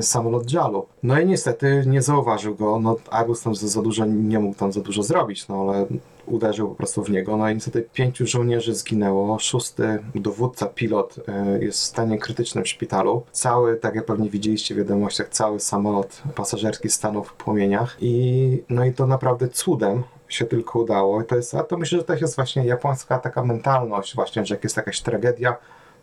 samolot 0.00 0.52
JAL-u. 0.52 0.86
No 1.02 1.20
i 1.20 1.26
niestety 1.26 1.84
nie 1.86 2.02
zauważył 2.02 2.54
go, 2.54 2.80
no 2.80 2.96
Airbus 3.10 3.42
tam 3.42 3.54
za, 3.54 3.68
za 3.68 3.82
dużo 3.82 4.04
nie 4.04 4.38
mógł 4.38 4.58
tam 4.58 4.72
za 4.72 4.80
dużo 4.80 5.02
zrobić, 5.02 5.48
no 5.48 5.60
ale 5.60 5.86
uderzył 6.26 6.68
po 6.68 6.74
prostu 6.74 7.02
w 7.02 7.10
niego, 7.10 7.36
no 7.36 7.50
i 7.50 7.54
niestety 7.54 7.88
pięciu 7.92 8.26
żołnierzy 8.26 8.74
zginęło, 8.74 9.38
szósty 9.38 9.98
dowódca, 10.14 10.66
pilot 10.66 11.16
e, 11.28 11.58
jest 11.64 11.78
w 11.78 11.84
stanie 11.84 12.18
krytycznym 12.18 12.64
w 12.64 12.68
szpitalu. 12.68 13.22
Cały, 13.32 13.76
tak 13.76 13.94
jak 13.94 14.04
pewnie 14.04 14.30
widzieliście 14.30 14.74
w 14.74 14.78
wiadomościach, 14.78 15.28
cały 15.28 15.60
samolot 15.60 16.22
pasażerski 16.34 16.88
stanął 16.88 17.24
w 17.24 17.32
płomieniach 17.32 17.96
i 18.00 18.62
no 18.68 18.84
i 18.84 18.92
to 18.92 19.06
naprawdę 19.06 19.48
cudem 19.48 20.02
się 20.28 20.44
tylko 20.44 20.78
udało. 20.78 21.22
I 21.22 21.24
to 21.24 21.36
jest, 21.36 21.54
a 21.54 21.62
to 21.62 21.76
myślę, 21.76 21.98
że 21.98 22.04
to 22.04 22.14
jest 22.14 22.36
właśnie 22.36 22.64
japońska 22.64 23.18
taka 23.18 23.44
mentalność 23.44 24.14
właśnie, 24.14 24.46
że 24.46 24.54
jak 24.54 24.64
jest 24.64 24.76
jakaś 24.76 25.00
tragedia, 25.00 25.56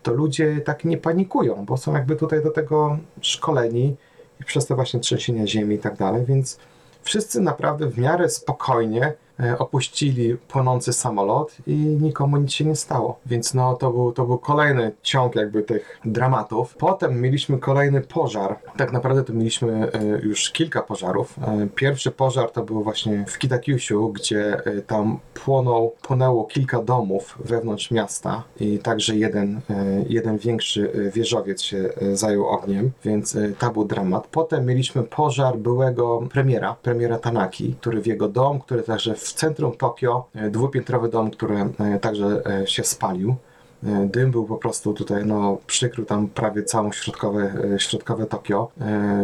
to 0.06 0.14
ludzie 0.14 0.62
tak 0.62 0.86
nie 0.86 0.98
panikują, 0.98 1.66
bo 1.66 1.78
są 1.78 1.94
jakby 1.94 2.16
tutaj 2.16 2.44
do 2.44 2.52
tego 2.52 2.98
szkoleni 3.22 3.96
i 4.42 4.44
przez 4.44 4.66
te 4.66 4.76
właśnie 4.76 5.00
trzęsienia 5.00 5.48
ziemi 5.48 5.76
i 5.76 5.80
tak 5.80 5.98
dalej, 5.98 6.26
więc 6.26 6.60
wszyscy 7.02 7.42
naprawdę 7.42 7.88
w 7.88 7.98
miarę 7.98 8.30
spokojnie 8.30 9.14
opuścili 9.60 10.36
płonący 10.36 10.94
samolot 10.94 11.58
i 11.68 11.76
nikomu 11.76 12.38
nic 12.38 12.52
się 12.52 12.66
nie 12.66 12.76
stało. 12.76 13.20
Więc 13.26 13.54
no 13.54 13.74
to 13.74 13.92
był, 13.92 14.12
to 14.12 14.26
był 14.26 14.38
kolejny 14.38 14.92
ciąg 15.02 15.36
jakby 15.36 15.64
tych 15.64 16.00
dramatów. 16.06 16.76
Potem 16.78 17.22
mieliśmy 17.22 17.58
kolejny 17.58 18.02
pożar. 18.02 18.60
Tak 18.78 18.94
naprawdę 18.94 19.24
to 19.24 19.34
mieliśmy 19.34 19.92
e, 19.92 20.04
już 20.24 20.52
kilka 20.52 20.82
pożarów. 20.82 21.40
E, 21.40 21.68
Pierwszy 21.76 22.12
pożar 22.12 22.52
to 22.52 22.64
był 22.64 22.84
właśnie 22.84 23.26
w 23.28 23.38
Kitakyushu, 23.38 24.14
gdzie 24.14 24.66
e, 24.66 24.82
tam 24.82 25.20
płonął, 25.34 25.94
płonęło 26.02 26.44
kilka 26.44 26.82
domów 26.82 27.38
wewnątrz 27.46 27.92
miasta 27.92 28.44
i 28.60 28.80
także 28.80 29.16
jeden, 29.16 29.62
e, 29.70 29.86
jeden 30.10 30.38
większy 30.38 30.92
e, 30.94 31.12
wieżowiec 31.12 31.62
się 31.62 31.90
e, 32.02 32.16
zajął 32.16 32.48
ogniem, 32.48 32.92
więc 33.04 33.36
e, 33.36 33.50
to 33.60 33.72
był 33.72 33.86
dramat. 33.86 34.28
Potem 34.28 34.66
mieliśmy 34.66 35.04
pożar 35.04 35.58
byłego 35.58 36.22
premiera, 36.32 36.76
premiera 36.82 37.20
Tanaki, 37.20 37.76
który 37.82 38.02
w 38.02 38.08
jego 38.08 38.28
dom, 38.28 38.60
który 38.60 38.84
także 38.84 39.16
w 39.16 39.25
centrum 39.34 39.78
Tokio, 39.78 40.26
e, 40.36 40.50
dwupiętrowy 40.50 41.10
dom, 41.10 41.32
który 41.32 41.56
e, 41.56 42.00
także 42.00 42.42
e, 42.46 42.68
się 42.68 42.84
spalił. 42.84 43.36
Dym 44.06 44.32
był 44.32 44.46
po 44.46 44.58
prostu 44.58 44.94
tutaj, 44.94 45.26
no, 45.26 45.58
przykrył 45.68 46.06
tam 46.06 46.28
prawie 46.28 46.64
całą 46.64 46.92
środkowe, 46.92 47.54
środkowe 47.78 48.26
Tokio, 48.26 48.72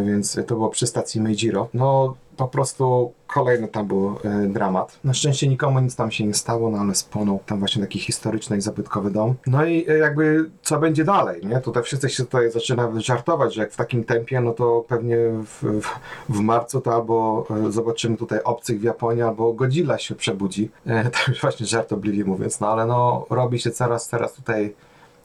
więc 0.06 0.40
to 0.48 0.56
było 0.56 0.70
przy 0.70 0.88
stacji 0.88 1.22
Meijiro. 1.22 1.68
No, 1.74 2.16
po 2.42 2.48
prostu 2.48 3.14
kolejny 3.28 3.68
tam 3.68 3.88
był 3.88 4.16
e, 4.24 4.48
dramat. 4.48 5.00
Na 5.04 5.14
szczęście 5.14 5.48
nikomu 5.48 5.80
nic 5.80 5.96
tam 5.96 6.12
się 6.12 6.26
nie 6.26 6.34
stało, 6.34 6.70
no 6.70 6.78
ale 6.78 6.96
spłonął 6.96 7.40
tam 7.46 7.60
właśnie 7.60 7.82
taki 7.82 8.00
historyczny 8.00 8.58
i 8.58 8.62
zabytkowy 8.62 9.12
dom. 9.12 9.36
No 9.48 9.66
i 9.66 9.90
e, 9.90 9.98
jakby 9.98 10.50
co 10.62 10.80
będzie 10.80 11.04
dalej, 11.04 11.46
nie? 11.46 11.62
Tutaj 11.62 11.84
wszyscy 11.84 12.10
się 12.10 12.24
tutaj 12.24 12.52
zaczyna 12.52 12.92
żartować, 12.96 13.54
że 13.54 13.62
jak 13.62 13.72
w 13.72 13.76
takim 13.76 14.04
tempie, 14.04 14.42
no 14.42 14.52
to 14.52 14.86
pewnie 14.88 15.18
w, 15.46 15.82
w, 15.82 15.88
w 16.30 16.40
marcu 16.40 16.82
to 16.82 16.94
albo 16.94 17.46
e, 17.68 17.72
zobaczymy 17.72 18.18
tutaj 18.18 18.40
obcych 18.44 18.80
w 18.80 18.84
Japonii, 18.84 19.24
albo 19.24 19.54
Godzilla 19.54 19.98
się 19.98 20.16
przebudzi. 20.16 20.70
Tak 21.12 21.36
właśnie 21.42 21.66
żartobliwie 21.66 22.26
mówiąc, 22.26 22.60
no 22.60 22.68
ale 22.68 22.86
no 22.86 23.26
robi 23.30 23.60
się 23.60 23.72
coraz, 23.72 24.08
coraz 24.08 24.34
tutaj 24.34 24.76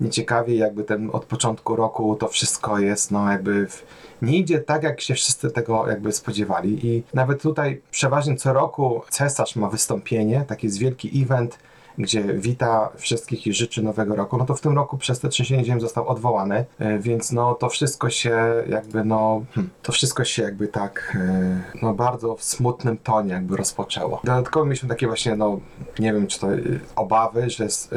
nieciekawie, 0.01 0.57
jakby 0.57 0.85
ten 0.85 1.11
od 1.13 1.25
początku 1.25 1.77
roku 1.77 2.17
to 2.17 2.29
wszystko 2.29 2.79
jest, 2.79 3.11
no 3.11 3.31
jakby 3.31 3.67
w, 3.67 3.85
nie 4.23 4.39
idzie 4.39 4.59
tak, 4.59 4.83
jak 4.83 5.01
się 5.01 5.15
wszyscy 5.15 5.51
tego 5.51 5.89
jakby 5.89 6.13
spodziewali. 6.13 6.87
I 6.87 7.03
nawet 7.15 7.43
tutaj 7.43 7.81
przeważnie 7.91 8.37
co 8.37 8.53
roku 8.53 9.03
cesarz 9.11 9.57
ma 9.57 9.69
wystąpienie, 9.69 10.45
taki 10.49 10.67
jest 10.67 10.79
wielki 10.79 11.23
event, 11.23 11.59
gdzie 11.99 12.23
wita 12.23 12.91
wszystkich 12.97 13.47
i 13.47 13.53
życzy 13.53 13.83
nowego 13.83 14.17
roku, 14.17 14.37
no 14.37 14.47
to 14.47 14.55
w 14.55 14.61
tym 14.61 14.77
roku 14.77 14.99
przez 14.99 15.21
te 15.21 15.29
trzęsienie 15.29 15.65
ziemi 15.65 15.81
został 15.81 16.09
odwołany, 16.09 16.65
e, 16.79 16.99
więc 16.99 17.33
no 17.33 17.55
to 17.55 17.69
wszystko 17.69 18.11
się 18.11 18.65
jakby 18.69 19.05
no, 19.05 19.43
hmm, 19.55 19.73
to 19.83 19.93
wszystko 19.93 20.25
się 20.25 20.43
jakby 20.43 20.69
tak 20.69 21.17
e, 21.21 21.63
no 21.83 21.95
bardzo 21.95 22.37
w 22.37 22.45
smutnym 22.45 22.99
tonie 22.99 23.33
jakby 23.33 23.57
rozpoczęło. 23.57 24.21
Dodatkowo 24.25 24.67
mieliśmy 24.67 24.89
takie 24.89 25.07
właśnie 25.07 25.37
no, 25.37 25.61
nie 25.99 26.13
wiem 26.13 26.27
czy 26.27 26.41
to 26.41 26.55
e, 26.55 26.59
obawy, 26.97 27.51
że 27.51 27.65
jest 27.65 27.95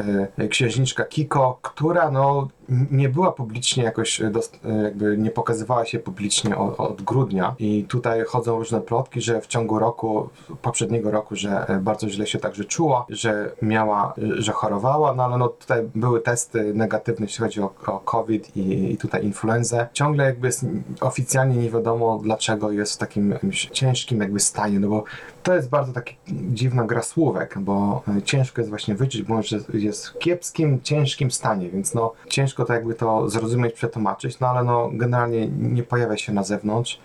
księżniczka 0.50 1.06
Kiko, 1.06 1.60
która 1.62 2.12
no 2.12 2.48
nie 2.92 3.10
była 3.10 3.32
publicznie 3.32 3.84
jakoś, 3.84 4.22
e, 4.22 4.32
e, 4.66 4.84
jakby 4.84 5.18
nie 5.18 5.32
pokazywała 5.32 5.86
się 5.86 6.00
publicznie 6.00 6.58
od, 6.58 6.80
od 6.80 7.02
grudnia 7.02 7.56
i 7.60 7.84
tutaj 7.84 8.24
chodzą 8.28 8.58
różne 8.58 8.82
plotki, 8.82 9.22
że 9.22 9.42
w 9.42 9.48
ciągu 9.48 9.80
roku, 9.80 10.30
poprzedniego 10.62 11.12
roku, 11.12 11.36
że 11.36 11.68
e, 11.68 11.80
bardzo 11.80 12.10
źle 12.10 12.28
się 12.28 12.40
także 12.40 12.66
czuła, 12.66 13.06
że 13.10 13.52
miała, 13.62 14.14
że 14.38 14.52
chorowała, 14.52 15.14
no 15.14 15.24
ale 15.24 15.38
no 15.38 15.48
tutaj 15.48 15.90
były 15.96 16.22
testy 16.22 16.74
negatywne, 16.74 17.26
jeśli 17.26 17.44
chodzi 17.44 17.62
o, 17.62 17.74
o 17.88 18.00
COVID 18.00 18.58
i, 18.58 18.92
i 18.92 18.98
tutaj 18.98 19.26
influenzę. 19.26 19.88
Ciągle 19.94 20.26
jakby 20.26 20.48
jest, 20.48 20.66
oficjalnie 21.02 21.56
nie 21.56 21.70
wiadomo, 21.70 22.20
dlaczego 22.24 22.72
jest 22.72 22.94
w 22.94 22.98
takim 22.98 23.34
ciężkim 23.72 24.22
jakby 24.22 24.40
stanie, 24.40 24.80
no 24.80 24.88
bo 24.88 25.04
to 25.44 25.56
jest 25.56 25.70
bardzo 25.70 25.94
taki 25.94 26.16
dziwna 26.28 26.84
gra 26.84 27.02
słówek, 27.02 27.60
bo 27.60 28.04
ciężko 28.26 28.62
jest 28.62 28.70
właśnie 28.70 28.96
wyczuć, 28.96 29.24
bo 29.24 29.40
jest 29.74 30.08
w 30.08 30.18
kiepskim, 30.18 30.82
ciężkim 30.82 31.32
stanie, 31.32 31.70
więc 31.70 31.94
no 31.94 32.14
ciężko 32.30 32.59
to 32.66 32.74
jakby 32.74 32.94
to 32.94 33.30
zrozumieć, 33.30 33.74
przetłumaczyć, 33.74 34.40
no 34.40 34.48
ale 34.48 34.64
no 34.64 34.90
generalnie 34.94 35.48
nie 35.48 35.84
pojawia 35.84 36.18
się 36.18 36.34
na 36.34 36.44
zewnątrz, 36.44 37.00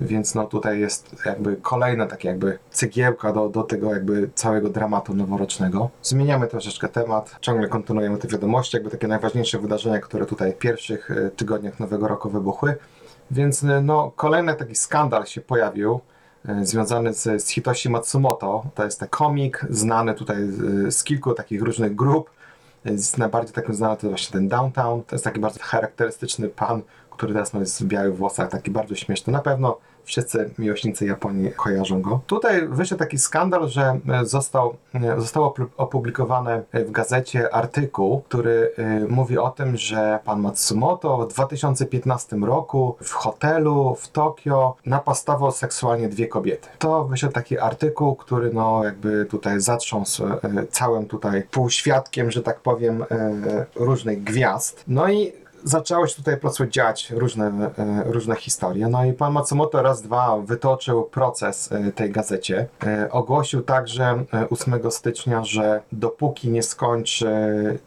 więc 0.00 0.34
no 0.34 0.46
tutaj 0.46 0.80
jest 0.80 1.16
jakby 1.26 1.56
kolejna 1.56 2.06
tak 2.06 2.24
jakby 2.24 2.58
cegiełka 2.70 3.32
do, 3.32 3.48
do 3.48 3.62
tego 3.62 3.94
jakby 3.94 4.30
całego 4.34 4.68
dramatu 4.68 5.14
noworocznego. 5.14 5.90
Zmieniamy 6.02 6.46
troszeczkę 6.46 6.88
temat, 6.88 7.36
ciągle 7.40 7.68
kontynuujemy 7.68 8.18
te 8.18 8.28
wiadomości, 8.28 8.76
jakby 8.76 8.90
takie 8.90 9.08
najważniejsze 9.08 9.58
wydarzenia, 9.58 9.98
które 9.98 10.26
tutaj 10.26 10.52
w 10.52 10.58
pierwszych 10.58 11.10
e, 11.10 11.30
tygodniach 11.30 11.80
nowego 11.80 12.08
roku 12.08 12.30
wybuchły. 12.30 12.74
Więc 13.30 13.64
e, 13.64 13.80
no, 13.80 14.12
kolejny 14.16 14.54
taki 14.54 14.74
skandal 14.74 15.26
się 15.26 15.40
pojawił 15.40 16.00
e, 16.48 16.64
związany 16.64 17.14
z, 17.14 17.42
z 17.42 17.48
Hitoshi 17.48 17.90
Matsumoto. 17.90 18.64
To 18.74 18.84
jest 18.84 19.00
ten 19.00 19.08
komik 19.08 19.66
znany 19.70 20.14
tutaj 20.14 20.36
e, 20.86 20.90
z 20.90 21.04
kilku 21.04 21.34
takich 21.34 21.62
różnych 21.62 21.94
grup. 21.94 22.30
Z 22.84 23.16
najbardziej 23.16 23.54
takim 23.54 23.74
znany 23.74 23.96
to 23.96 24.08
właśnie 24.08 24.32
ten 24.32 24.48
Downtown. 24.48 25.02
To 25.02 25.14
jest 25.14 25.24
taki 25.24 25.40
bardzo 25.40 25.60
charakterystyczny 25.62 26.48
pan, 26.48 26.82
który 27.20 27.32
teraz 27.32 27.52
no, 27.52 27.60
jest 27.60 27.82
w 27.82 27.86
białych 27.86 28.16
włosach, 28.16 28.50
taki 28.50 28.70
bardzo 28.70 28.94
śmieszny. 28.94 29.32
Na 29.32 29.38
pewno 29.38 29.78
wszyscy 30.04 30.50
miłośnicy 30.58 31.06
Japonii 31.06 31.52
kojarzą 31.52 32.02
go. 32.02 32.20
Tutaj 32.26 32.68
wyszedł 32.68 32.98
taki 32.98 33.18
skandal, 33.18 33.68
że 33.68 34.00
e, 34.08 34.24
został, 34.24 34.76
e, 34.94 35.20
został 35.20 35.54
opublikowany 35.76 36.62
w 36.72 36.90
gazecie 36.90 37.54
artykuł, 37.54 38.20
który 38.20 38.72
e, 38.76 39.00
mówi 39.08 39.38
o 39.38 39.50
tym, 39.50 39.76
że 39.76 40.18
pan 40.24 40.40
Matsumoto 40.40 41.16
w 41.16 41.32
2015 41.32 42.36
roku 42.36 42.96
w 43.02 43.12
hotelu 43.12 43.94
w 43.98 44.08
Tokio 44.08 44.76
napastował 44.86 45.52
seksualnie 45.52 46.08
dwie 46.08 46.28
kobiety. 46.28 46.68
To 46.78 47.04
wyszedł 47.04 47.32
taki 47.32 47.58
artykuł, 47.58 48.16
który 48.16 48.52
no 48.52 48.84
jakby 48.84 49.26
tutaj 49.26 49.60
zatrząsł 49.60 50.26
e, 50.26 50.38
całym 50.70 51.06
tutaj 51.06 51.42
półświadkiem, 51.42 52.30
że 52.30 52.42
tak 52.42 52.60
powiem, 52.60 53.04
e, 53.10 53.66
różnych 53.74 54.24
gwiazd. 54.24 54.84
No 54.88 55.08
i 55.08 55.39
zaczęło 55.64 56.06
się 56.06 56.16
tutaj 56.16 56.34
po 56.34 56.40
prostu 56.40 56.66
dziać 56.66 57.10
różne, 57.10 57.70
e, 57.78 58.02
różne 58.06 58.36
historie. 58.36 58.88
No 58.88 59.04
i 59.04 59.12
pan 59.12 59.32
Matsumoto 59.32 59.82
raz, 59.82 60.02
dwa 60.02 60.38
wytoczył 60.38 61.02
proces 61.02 61.72
e, 61.72 61.92
tej 61.92 62.10
gazecie. 62.10 62.68
E, 62.86 63.08
Ogłosił 63.10 63.62
także 63.62 64.24
e, 64.34 64.48
8 64.50 64.90
stycznia, 64.90 65.44
że 65.44 65.82
dopóki 65.92 66.50
nie 66.50 66.62
skończy 66.62 67.30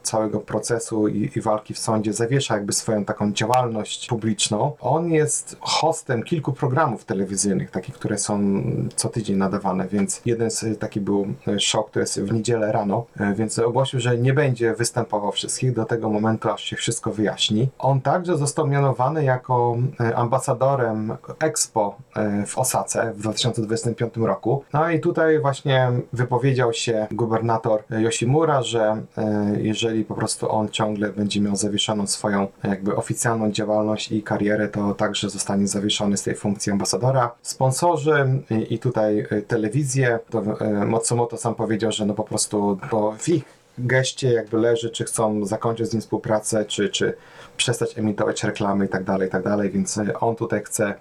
całego 0.03 0.39
procesu 0.39 1.07
i, 1.07 1.31
i 1.35 1.41
walki 1.41 1.73
w 1.73 1.79
sądzie, 1.79 2.13
zawiesza 2.13 2.53
jakby 2.53 2.73
swoją 2.73 3.05
taką 3.05 3.33
działalność 3.33 4.07
publiczną. 4.07 4.71
On 4.79 5.11
jest 5.11 5.57
hostem 5.59 6.23
kilku 6.23 6.53
programów 6.53 7.05
telewizyjnych, 7.05 7.71
takich, 7.71 7.95
które 7.95 8.17
są 8.17 8.63
co 8.95 9.09
tydzień 9.09 9.37
nadawane, 9.37 9.87
więc 9.87 10.21
jeden 10.25 10.51
z 10.51 10.79
taki 10.79 11.01
był 11.01 11.27
show, 11.59 11.85
który 11.85 12.03
jest 12.03 12.21
w 12.21 12.33
niedzielę 12.33 12.71
rano, 12.71 13.05
więc 13.35 13.59
ogłosił, 13.59 13.99
że 13.99 14.17
nie 14.17 14.33
będzie 14.33 14.73
występował 14.73 15.31
wszystkich 15.31 15.73
do 15.73 15.85
tego 15.85 16.09
momentu, 16.09 16.49
aż 16.49 16.63
się 16.63 16.75
wszystko 16.75 17.11
wyjaśni. 17.11 17.62
On 17.79 18.01
także 18.01 18.37
został 18.37 18.67
mianowany 18.67 19.23
jako 19.23 19.77
e, 19.99 20.15
ambasadorem 20.15 21.17
Expo 21.39 21.95
e, 22.15 22.45
w 22.45 22.57
Osace 22.57 23.13
w 23.13 23.21
2025 23.21 24.17
roku. 24.17 24.63
No 24.73 24.89
i 24.89 24.99
tutaj 24.99 25.39
właśnie 25.39 25.91
wypowiedział 26.13 26.73
się 26.73 27.07
gubernator 27.11 27.83
Yoshimura, 27.89 28.61
że 28.63 29.03
e, 29.17 29.55
jeżeli 29.61 30.05
po 30.05 30.15
prostu 30.15 30.51
on 30.51 30.69
ciągle 30.69 31.09
będzie 31.09 31.41
miał 31.41 31.55
zawieszoną 31.55 32.07
swoją 32.07 32.47
jakby 32.63 32.95
oficjalną 32.95 33.51
działalność 33.51 34.11
i 34.11 34.23
karierę, 34.23 34.67
to 34.67 34.93
także 34.93 35.29
zostanie 35.29 35.67
zawieszony 35.67 36.17
z 36.17 36.23
tej 36.23 36.35
funkcji 36.35 36.71
ambasadora. 36.71 37.31
Sponsorzy 37.41 38.43
i, 38.69 38.79
tutaj 38.79 39.27
telewizje, 39.47 40.19
to 40.29 40.41
Matsumoto 40.85 41.37
sam 41.37 41.55
powiedział, 41.55 41.91
że 41.91 42.05
no 42.05 42.13
po 42.13 42.23
prostu 42.23 42.77
bo 42.91 43.11
w 43.11 43.29
ich 43.29 43.43
geście 43.77 44.33
jakby 44.33 44.57
leży, 44.57 44.89
czy 44.89 45.03
chcą 45.03 45.45
zakończyć 45.45 45.89
z 45.89 45.93
nim 45.93 46.01
współpracę, 46.01 46.65
czy, 46.65 46.89
czy 46.89 47.13
przestać 47.57 47.97
emitować 47.97 48.43
reklamy 48.43 48.85
i 48.85 48.89
tak 48.89 49.03
dalej, 49.03 49.27
i 49.27 49.31
tak 49.31 49.43
dalej, 49.43 49.69
więc 49.69 49.97
e, 49.97 50.19
on 50.19 50.35
tutaj 50.35 50.63
chce 50.63 50.93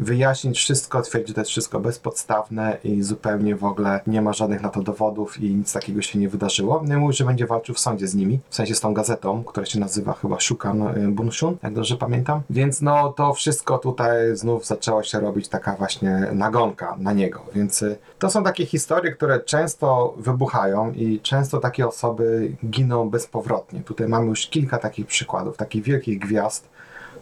wyjaśnić 0.00 0.58
wszystko, 0.58 1.02
twierdzi, 1.02 1.28
że 1.28 1.34
to 1.34 1.40
jest 1.40 1.50
wszystko 1.50 1.80
bezpodstawne 1.80 2.78
i 2.84 3.02
zupełnie 3.02 3.56
w 3.56 3.64
ogóle 3.64 4.00
nie 4.06 4.22
ma 4.22 4.32
żadnych 4.32 4.62
na 4.62 4.68
to 4.68 4.82
dowodów 4.82 5.40
i 5.40 5.54
nic 5.54 5.72
takiego 5.72 6.02
się 6.02 6.18
nie 6.18 6.28
wydarzyło. 6.28 6.82
No 6.86 6.94
i 6.94 6.96
mówi, 6.96 7.16
że 7.16 7.24
będzie 7.24 7.46
walczył 7.46 7.74
w 7.74 7.80
sądzie 7.80 8.08
z 8.08 8.14
nimi, 8.14 8.40
w 8.48 8.54
sensie 8.54 8.74
z 8.74 8.80
tą 8.80 8.94
gazetą, 8.94 9.44
która 9.44 9.66
się 9.66 9.80
nazywa 9.80 10.12
chyba 10.12 10.40
Shukan 10.40 10.82
y, 10.82 11.08
Bunshun, 11.08 11.56
jak 11.62 11.74
dobrze 11.74 11.96
pamiętam. 11.96 12.40
Więc 12.50 12.82
no 12.82 13.12
to 13.12 13.34
wszystko 13.34 13.78
tutaj 13.78 14.36
znów 14.36 14.66
zaczęło 14.66 15.02
się 15.02 15.20
robić 15.20 15.48
taka 15.48 15.76
właśnie 15.76 16.28
nagonka 16.32 16.96
na 16.98 17.12
niego, 17.12 17.40
więc 17.54 17.82
y, 17.82 17.98
to 18.18 18.30
są 18.30 18.44
takie 18.44 18.66
historie, 18.66 19.12
które 19.12 19.40
często 19.40 20.14
wybuchają 20.16 20.92
i 20.92 21.20
często 21.20 21.58
takie 21.58 21.88
osoby 21.88 22.52
giną 22.70 23.10
bezpowrotnie. 23.10 23.80
Tutaj 23.80 24.08
mamy 24.08 24.26
już 24.26 24.46
kilka 24.46 24.78
takich 24.78 25.06
przykładów, 25.06 25.56
takich 25.56 25.82
wielkich 25.82 26.18
gwiazd, 26.18 26.68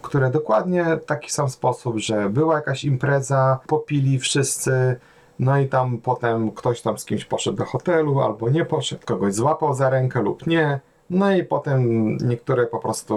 które 0.01 0.29
dokładnie 0.29 0.85
w 0.85 1.05
taki 1.05 1.31
sam 1.31 1.49
sposób, 1.49 1.97
że 1.97 2.29
była 2.29 2.55
jakaś 2.55 2.83
impreza, 2.85 3.59
popili 3.67 4.19
wszyscy, 4.19 4.95
no 5.39 5.57
i 5.57 5.67
tam 5.67 5.97
potem 5.97 6.51
ktoś 6.51 6.81
tam 6.81 6.97
z 6.97 7.05
kimś 7.05 7.25
poszedł 7.25 7.57
do 7.57 7.65
hotelu 7.65 8.21
albo 8.21 8.49
nie 8.49 8.65
poszedł, 8.65 9.01
kogoś 9.05 9.33
złapał 9.33 9.73
za 9.73 9.89
rękę 9.89 10.21
lub 10.21 10.47
nie. 10.47 10.79
No 11.09 11.31
i 11.31 11.43
potem 11.43 12.07
niektóre 12.17 12.65
po 12.65 12.79
prostu 12.79 13.15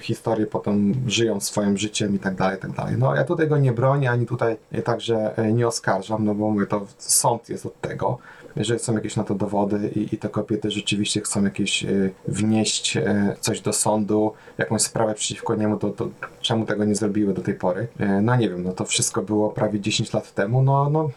historie 0.00 0.46
potem 0.46 0.94
żyją 1.06 1.40
swoim 1.40 1.78
życiem 1.78 2.14
i 2.14 2.18
tak 2.18 2.34
dalej, 2.34 2.58
i 2.58 2.60
tak 2.60 2.72
dalej. 2.72 2.94
No 2.98 3.14
ja 3.14 3.24
tutaj 3.24 3.48
go 3.48 3.58
nie 3.58 3.72
bronię, 3.72 4.10
ani 4.10 4.26
tutaj 4.26 4.56
także 4.84 5.36
e, 5.36 5.52
nie 5.52 5.68
oskarżam, 5.68 6.24
no 6.24 6.34
bo 6.34 6.50
mówię, 6.50 6.66
to 6.66 6.86
sąd 6.98 7.48
jest 7.48 7.66
od 7.66 7.80
tego. 7.80 8.18
Jeżeli 8.56 8.80
są 8.80 8.94
jakieś 8.94 9.16
na 9.16 9.24
to 9.24 9.34
dowody 9.34 9.90
i, 9.96 10.14
i 10.14 10.18
te 10.18 10.28
kobiety 10.28 10.70
rzeczywiście 10.70 11.20
chcą 11.20 11.44
jakieś 11.44 11.84
e, 11.84 11.88
wnieść 12.28 12.96
e, 12.96 13.36
coś 13.40 13.60
do 13.60 13.72
sądu, 13.72 14.32
jakąś 14.58 14.82
sprawę 14.82 15.14
przeciwko 15.14 15.54
niemu, 15.54 15.76
to, 15.76 15.90
to 15.90 16.08
czemu 16.40 16.66
tego 16.66 16.84
nie 16.84 16.94
zrobiły 16.94 17.34
do 17.34 17.42
tej 17.42 17.54
pory? 17.54 17.88
E, 17.98 18.20
No 18.20 18.36
nie 18.36 18.50
wiem, 18.50 18.62
no 18.62 18.72
to 18.72 18.84
wszystko 18.84 19.22
było 19.22 19.50
prawie 19.50 19.80
10 19.80 20.12
lat 20.12 20.34
temu, 20.34 20.62
no, 20.62 20.90
no, 20.90 21.10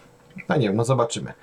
no 0.49 0.55
nie 0.55 0.67
wiem, 0.67 0.75
no 0.75 0.85
zobaczymy. 0.85 1.33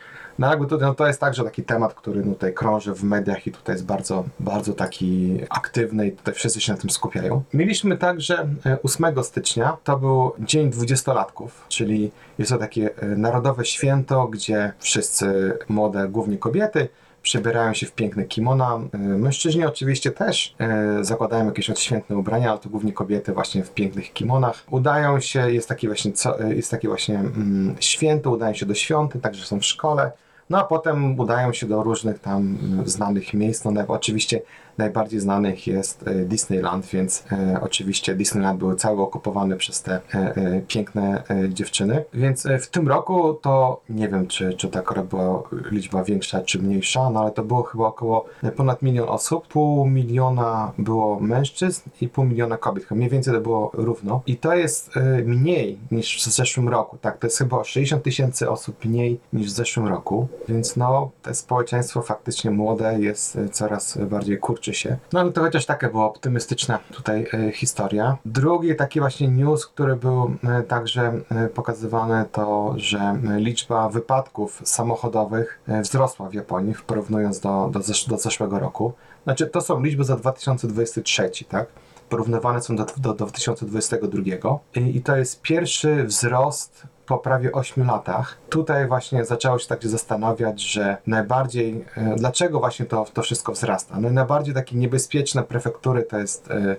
No 0.41 0.51
jakby 0.51 0.67
to, 0.67 0.77
no 0.77 0.95
to 0.95 1.07
jest 1.07 1.21
także 1.21 1.45
taki 1.45 1.63
temat, 1.63 1.95
który 1.95 2.23
tutaj 2.23 2.55
krąży 2.55 2.95
w 2.95 3.05
mediach 3.05 3.47
i 3.47 3.53
tutaj 3.53 3.75
jest 3.75 3.87
bardzo, 3.87 4.25
bardzo 4.41 4.73
taki 4.73 5.39
aktywny 5.51 6.07
i 6.07 6.13
tutaj 6.13 6.35
wszyscy 6.35 6.61
się 6.61 6.73
na 6.73 6.79
tym 6.79 6.91
skupiają. 6.91 7.43
Mieliśmy 7.55 7.97
także 7.97 8.49
e, 8.67 8.83
8 8.83 9.25
stycznia, 9.25 9.77
to 9.85 9.99
był 9.99 10.33
Dzień 10.39 10.71
Dwudziestolatków, 10.71 11.65
czyli 11.69 12.11
jest 12.39 12.51
to 12.51 12.59
takie 12.59 12.97
e, 12.97 13.07
narodowe 13.07 13.65
święto, 13.65 14.27
gdzie 14.27 14.73
wszyscy 14.79 15.59
młode, 15.69 16.09
głównie 16.09 16.39
kobiety, 16.39 16.89
przebierają 17.23 17.75
się 17.75 17.87
w 17.87 17.93
piękne 17.93 18.25
kimona. 18.25 18.81
E, 18.93 18.99
Mężczyźni 18.99 19.65
oczywiście 19.65 20.11
też 20.11 20.55
e, 20.59 21.05
zakładają 21.05 21.47
jakieś 21.47 21.71
odświętne 21.71 22.17
ubrania, 22.17 22.51
ale 22.51 22.59
to 22.59 22.69
głównie 22.69 22.93
kobiety 22.93 23.33
właśnie 23.33 23.65
w 23.65 23.71
pięknych 23.71 24.13
kimonach. 24.13 24.65
Udają 24.71 25.21
się, 25.21 25.53
jest 25.53 25.69
taki 25.69 25.87
właśnie, 25.87 26.13
e, 26.41 26.55
jest 26.55 26.71
takie 26.71 26.89
właśnie 26.89 27.19
mm, 27.19 27.77
święto, 27.81 28.31
udają 28.31 28.55
się 28.55 28.67
do 28.67 28.75
świąty, 28.75 29.19
także 29.19 29.45
są 29.45 29.61
w 29.61 29.65
szkole. 29.65 30.13
No 30.51 30.59
a 30.59 30.65
potem 30.65 31.21
udają 31.21 31.53
się 31.53 31.67
do 31.67 31.83
różnych 31.83 32.19
tam 32.19 32.59
znanych 32.85 33.35
miejsc. 33.35 33.65
No, 33.65 33.73
oczywiście 33.89 34.43
najbardziej 34.81 35.21
znanych 35.21 35.67
jest 35.67 36.09
e, 36.09 36.15
Disneyland, 36.15 36.87
więc 36.87 37.25
e, 37.33 37.61
oczywiście 37.63 38.15
Disneyland 38.15 38.59
był 38.59 38.75
cały 38.75 39.03
okupowany 39.03 39.57
przez 39.57 39.83
te 39.83 40.01
e, 40.15 40.61
piękne 40.69 41.23
dziewczyny. 41.49 42.05
Więc 42.15 42.49
w 42.61 42.67
tym 42.67 42.89
roku 42.89 43.35
to 43.35 43.81
nie 43.89 44.09
wiem, 44.09 44.27
czy, 44.27 44.55
czy 44.55 44.69
ta 44.69 44.83
była 45.03 45.43
liczba 45.71 46.05
większa, 46.05 46.41
czy 46.41 46.59
mniejsza, 46.59 47.11
no 47.11 47.21
ale 47.21 47.31
to 47.31 47.43
było 47.43 47.63
chyba 47.63 47.87
około 47.87 48.25
ponad 48.57 48.83
milion 48.83 49.09
osób. 49.09 49.47
Pół 49.47 49.87
miliona 49.87 50.73
było 50.79 51.21
mężczyzn 51.21 51.91
i 52.01 52.09
pół 52.09 52.25
miliona 52.25 52.57
kobiet. 52.57 52.91
Mniej 52.91 53.11
więcej 53.11 53.35
to 53.35 53.41
było 53.41 53.71
równo. 53.75 54.23
I 54.27 54.37
to 54.37 54.55
jest 54.55 54.91
mniej 55.25 55.79
niż 55.91 56.19
w 56.19 56.31
zeszłym 56.31 56.69
roku. 56.69 56.99
Tak, 57.01 57.19
to 57.19 57.27
jest 57.27 57.39
chyba 57.39 57.57
o 57.57 57.65
60 57.65 58.03
tysięcy 58.03 58.51
osób 58.51 58.85
mniej 58.85 59.21
niż 59.33 59.47
w 59.47 59.55
zeszłym 59.55 59.87
roku. 59.87 60.29
Więc 60.49 60.77
no, 60.77 61.11
to 61.23 61.35
społeczeństwo 61.35 62.03
faktycznie 62.03 62.51
młode 62.51 63.01
jest 63.01 63.39
coraz 63.53 63.99
bardziej 63.99 64.39
kurczy 64.39 64.70
się. 64.75 64.97
No 65.13 65.21
ale 65.21 65.33
to 65.33 65.41
chociaż 65.41 65.67
taka 65.67 65.89
była 65.89 66.05
optymistyczna 66.07 66.79
tutaj 66.93 67.27
e, 67.35 67.53
historia. 67.53 68.17
Drugi 68.25 68.77
taki 68.77 69.01
właśnie 69.01 69.29
news, 69.29 69.67
który 69.67 69.97
był 69.97 70.37
e, 70.45 70.63
także 70.63 71.13
e, 71.31 71.49
pokazywany, 71.49 72.25
to 72.33 72.75
że 72.77 73.17
liczba 73.37 73.89
wypadków 73.89 74.61
samochodowych 74.65 75.61
wzrosła 75.83 76.29
w 76.29 76.35
Japonii, 76.35 76.75
porównując 76.87 77.41
do, 77.41 77.69
do, 77.73 77.81
zesz- 77.81 78.09
do 78.09 78.19
zeszłego 78.19 78.59
roku. 78.59 78.93
Znaczy, 79.25 79.47
to 79.47 79.61
są 79.61 79.83
liczby 79.83 80.05
za 80.05 80.17
2023, 80.17 81.31
tak? 81.49 81.67
Porównywane 82.09 82.63
są 82.63 82.77
do, 82.77 82.87
do, 82.97 83.15
do 83.15 83.27
2022 83.27 84.23
I, 84.75 84.97
i 84.97 85.03
to 85.03 85.17
jest 85.17 85.43
pierwszy 85.43 86.05
wzrost 86.05 86.83
po 87.11 87.19
prawie 87.19 87.53
8 87.53 87.87
latach. 87.87 88.37
Tutaj 88.49 88.89
właśnie 88.89 89.25
zaczęło 89.25 89.59
się 89.59 89.69
tak 89.69 89.85
zastanawiać, 89.85 90.63
że 90.63 90.97
najbardziej, 91.07 91.85
e, 91.97 92.15
dlaczego 92.17 92.61
właśnie 92.61 92.87
to, 92.87 93.05
to 93.15 93.23
wszystko 93.23 93.53
wzrasta? 93.53 94.01
No 94.01 94.11
najbardziej 94.11 94.55
takie 94.55 94.77
niebezpieczne 94.77 95.43
prefektury 95.43 96.03
to 96.03 96.19
jest 96.19 96.51
e, 96.51 96.77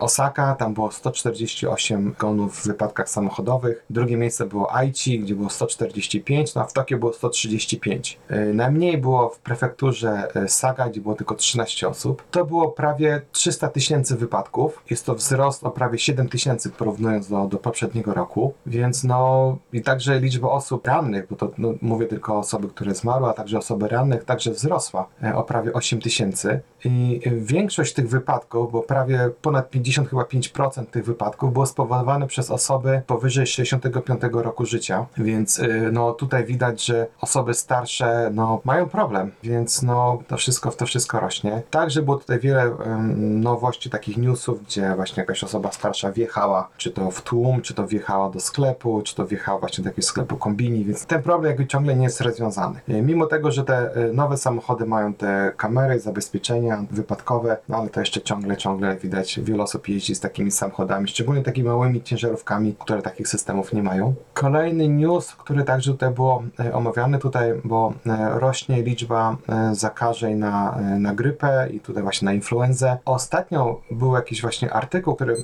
Osaka, 0.00 0.54
tam 0.54 0.74
było 0.74 0.90
148 0.92 2.14
gonów 2.18 2.56
w 2.56 2.66
wypadkach 2.66 3.08
samochodowych. 3.08 3.84
Drugie 3.90 4.16
miejsce 4.16 4.46
było 4.46 4.74
Aichi, 4.74 5.20
gdzie 5.20 5.34
było 5.34 5.50
145, 5.50 6.54
no 6.54 6.62
a 6.62 6.64
w 6.64 6.72
Tokio 6.72 6.98
było 6.98 7.12
135. 7.12 8.18
E, 8.28 8.44
Najmniej 8.44 8.98
było 8.98 9.28
w 9.28 9.38
prefekturze 9.38 10.28
e, 10.34 10.48
Saga, 10.48 10.88
gdzie 10.88 11.00
było 11.00 11.14
tylko 11.14 11.34
13 11.34 11.88
osób. 11.88 12.22
To 12.30 12.44
było 12.44 12.68
prawie 12.68 13.22
300 13.32 13.68
tysięcy 13.68 14.16
wypadków. 14.16 14.82
Jest 14.90 15.06
to 15.06 15.14
wzrost 15.14 15.64
o 15.64 15.70
prawie 15.70 15.98
7 15.98 16.28
tysięcy 16.28 16.70
porównując 16.70 17.28
do, 17.28 17.46
do 17.46 17.58
poprzedniego 17.58 18.14
roku, 18.14 18.54
więc 18.66 19.04
no 19.04 19.56
i 19.72 19.82
także 19.82 20.20
liczba 20.20 20.48
osób 20.48 20.86
rannych, 20.86 21.28
bo 21.28 21.36
to 21.36 21.50
no, 21.58 21.74
mówię 21.82 22.06
tylko 22.06 22.38
osoby, 22.38 22.68
które 22.68 22.94
zmarły, 22.94 23.28
a 23.28 23.32
także 23.32 23.58
osoby 23.58 23.88
rannych, 23.88 24.24
także 24.24 24.50
wzrosła 24.50 25.06
e, 25.22 25.36
o 25.36 25.42
prawie 25.42 25.72
8 25.72 26.00
tysięcy. 26.00 26.60
I 26.84 27.20
e, 27.24 27.30
większość 27.30 27.94
tych 27.94 28.08
wypadków, 28.08 28.72
bo 28.72 28.82
prawie 28.82 29.30
ponad 29.42 29.63
50 29.70 30.08
chyba 30.08 30.22
5% 30.22 30.86
tych 30.86 31.04
wypadków 31.04 31.52
było 31.52 31.66
spowodowane 31.66 32.26
przez 32.26 32.50
osoby 32.50 33.02
powyżej 33.06 33.46
65 33.46 34.20
roku 34.32 34.66
życia, 34.66 35.06
więc 35.16 35.58
y, 35.58 35.90
no 35.92 36.12
tutaj 36.12 36.44
widać, 36.44 36.84
że 36.84 37.06
osoby 37.20 37.54
starsze 37.54 38.30
no 38.34 38.60
mają 38.64 38.88
problem, 38.88 39.30
więc 39.42 39.82
no 39.82 40.18
to 40.28 40.36
wszystko, 40.36 40.70
to 40.70 40.86
wszystko 40.86 41.20
rośnie. 41.20 41.62
Także 41.70 42.02
było 42.02 42.16
tutaj 42.16 42.38
wiele 42.40 42.62
em, 42.62 43.40
nowości, 43.40 43.90
takich 43.90 44.16
newsów, 44.16 44.62
gdzie 44.64 44.94
właśnie 44.96 45.20
jakaś 45.20 45.44
osoba 45.44 45.72
starsza 45.72 46.12
wjechała, 46.12 46.68
czy 46.76 46.90
to 46.90 47.10
w 47.10 47.22
tłum, 47.22 47.60
czy 47.62 47.74
to 47.74 47.86
wjechała 47.86 48.30
do 48.30 48.40
sklepu, 48.40 49.02
czy 49.02 49.14
to 49.14 49.26
wjechała 49.26 49.58
właśnie 49.58 49.84
do 49.84 49.90
jakiegoś 49.90 50.04
sklepu 50.04 50.36
kombini, 50.36 50.84
więc 50.84 51.06
ten 51.06 51.22
problem 51.22 51.50
jakby 51.50 51.66
ciągle 51.66 51.96
nie 51.96 52.04
jest 52.04 52.20
rozwiązany. 52.20 52.80
Y, 52.88 53.02
Mimo 53.02 53.26
tego, 53.26 53.50
że 53.52 53.64
te 53.64 53.96
y, 53.96 54.12
nowe 54.12 54.36
samochody 54.36 54.86
mają 54.86 55.14
te 55.14 55.52
kamery, 55.56 56.00
zabezpieczenia 56.00 56.84
wypadkowe, 56.90 57.56
no 57.68 57.76
ale 57.76 57.90
to 57.90 58.00
jeszcze 58.00 58.20
ciągle, 58.20 58.56
ciągle 58.56 58.96
widać 58.96 59.40
wielu 59.54 59.64
osób 59.64 59.88
jeździ 59.88 60.14
z 60.14 60.20
takimi 60.20 60.50
samochodami, 60.50 61.08
szczególnie 61.08 61.42
takimi 61.42 61.68
małymi 61.68 62.02
ciężarówkami, 62.02 62.74
które 62.78 63.02
takich 63.02 63.28
systemów 63.28 63.72
nie 63.72 63.82
mają. 63.82 64.14
Kolejny 64.34 64.88
news, 64.88 65.34
który 65.34 65.64
także 65.64 65.92
tutaj 65.92 66.10
było 66.10 66.42
e, 66.60 66.74
omawiany 66.74 67.18
tutaj, 67.18 67.52
bo 67.64 67.92
e, 68.06 68.38
rośnie 68.38 68.82
liczba 68.82 69.36
e, 69.48 69.74
zakażeń 69.74 70.38
na, 70.38 70.78
na 70.98 71.14
grypę 71.14 71.68
i 71.72 71.80
tutaj 71.80 72.02
właśnie 72.02 72.26
na 72.26 72.32
influenzę. 72.32 72.98
Ostatnio 73.04 73.80
był 73.90 74.14
jakiś 74.14 74.42
właśnie 74.42 74.72
artykuł, 74.72 75.14
który 75.14 75.36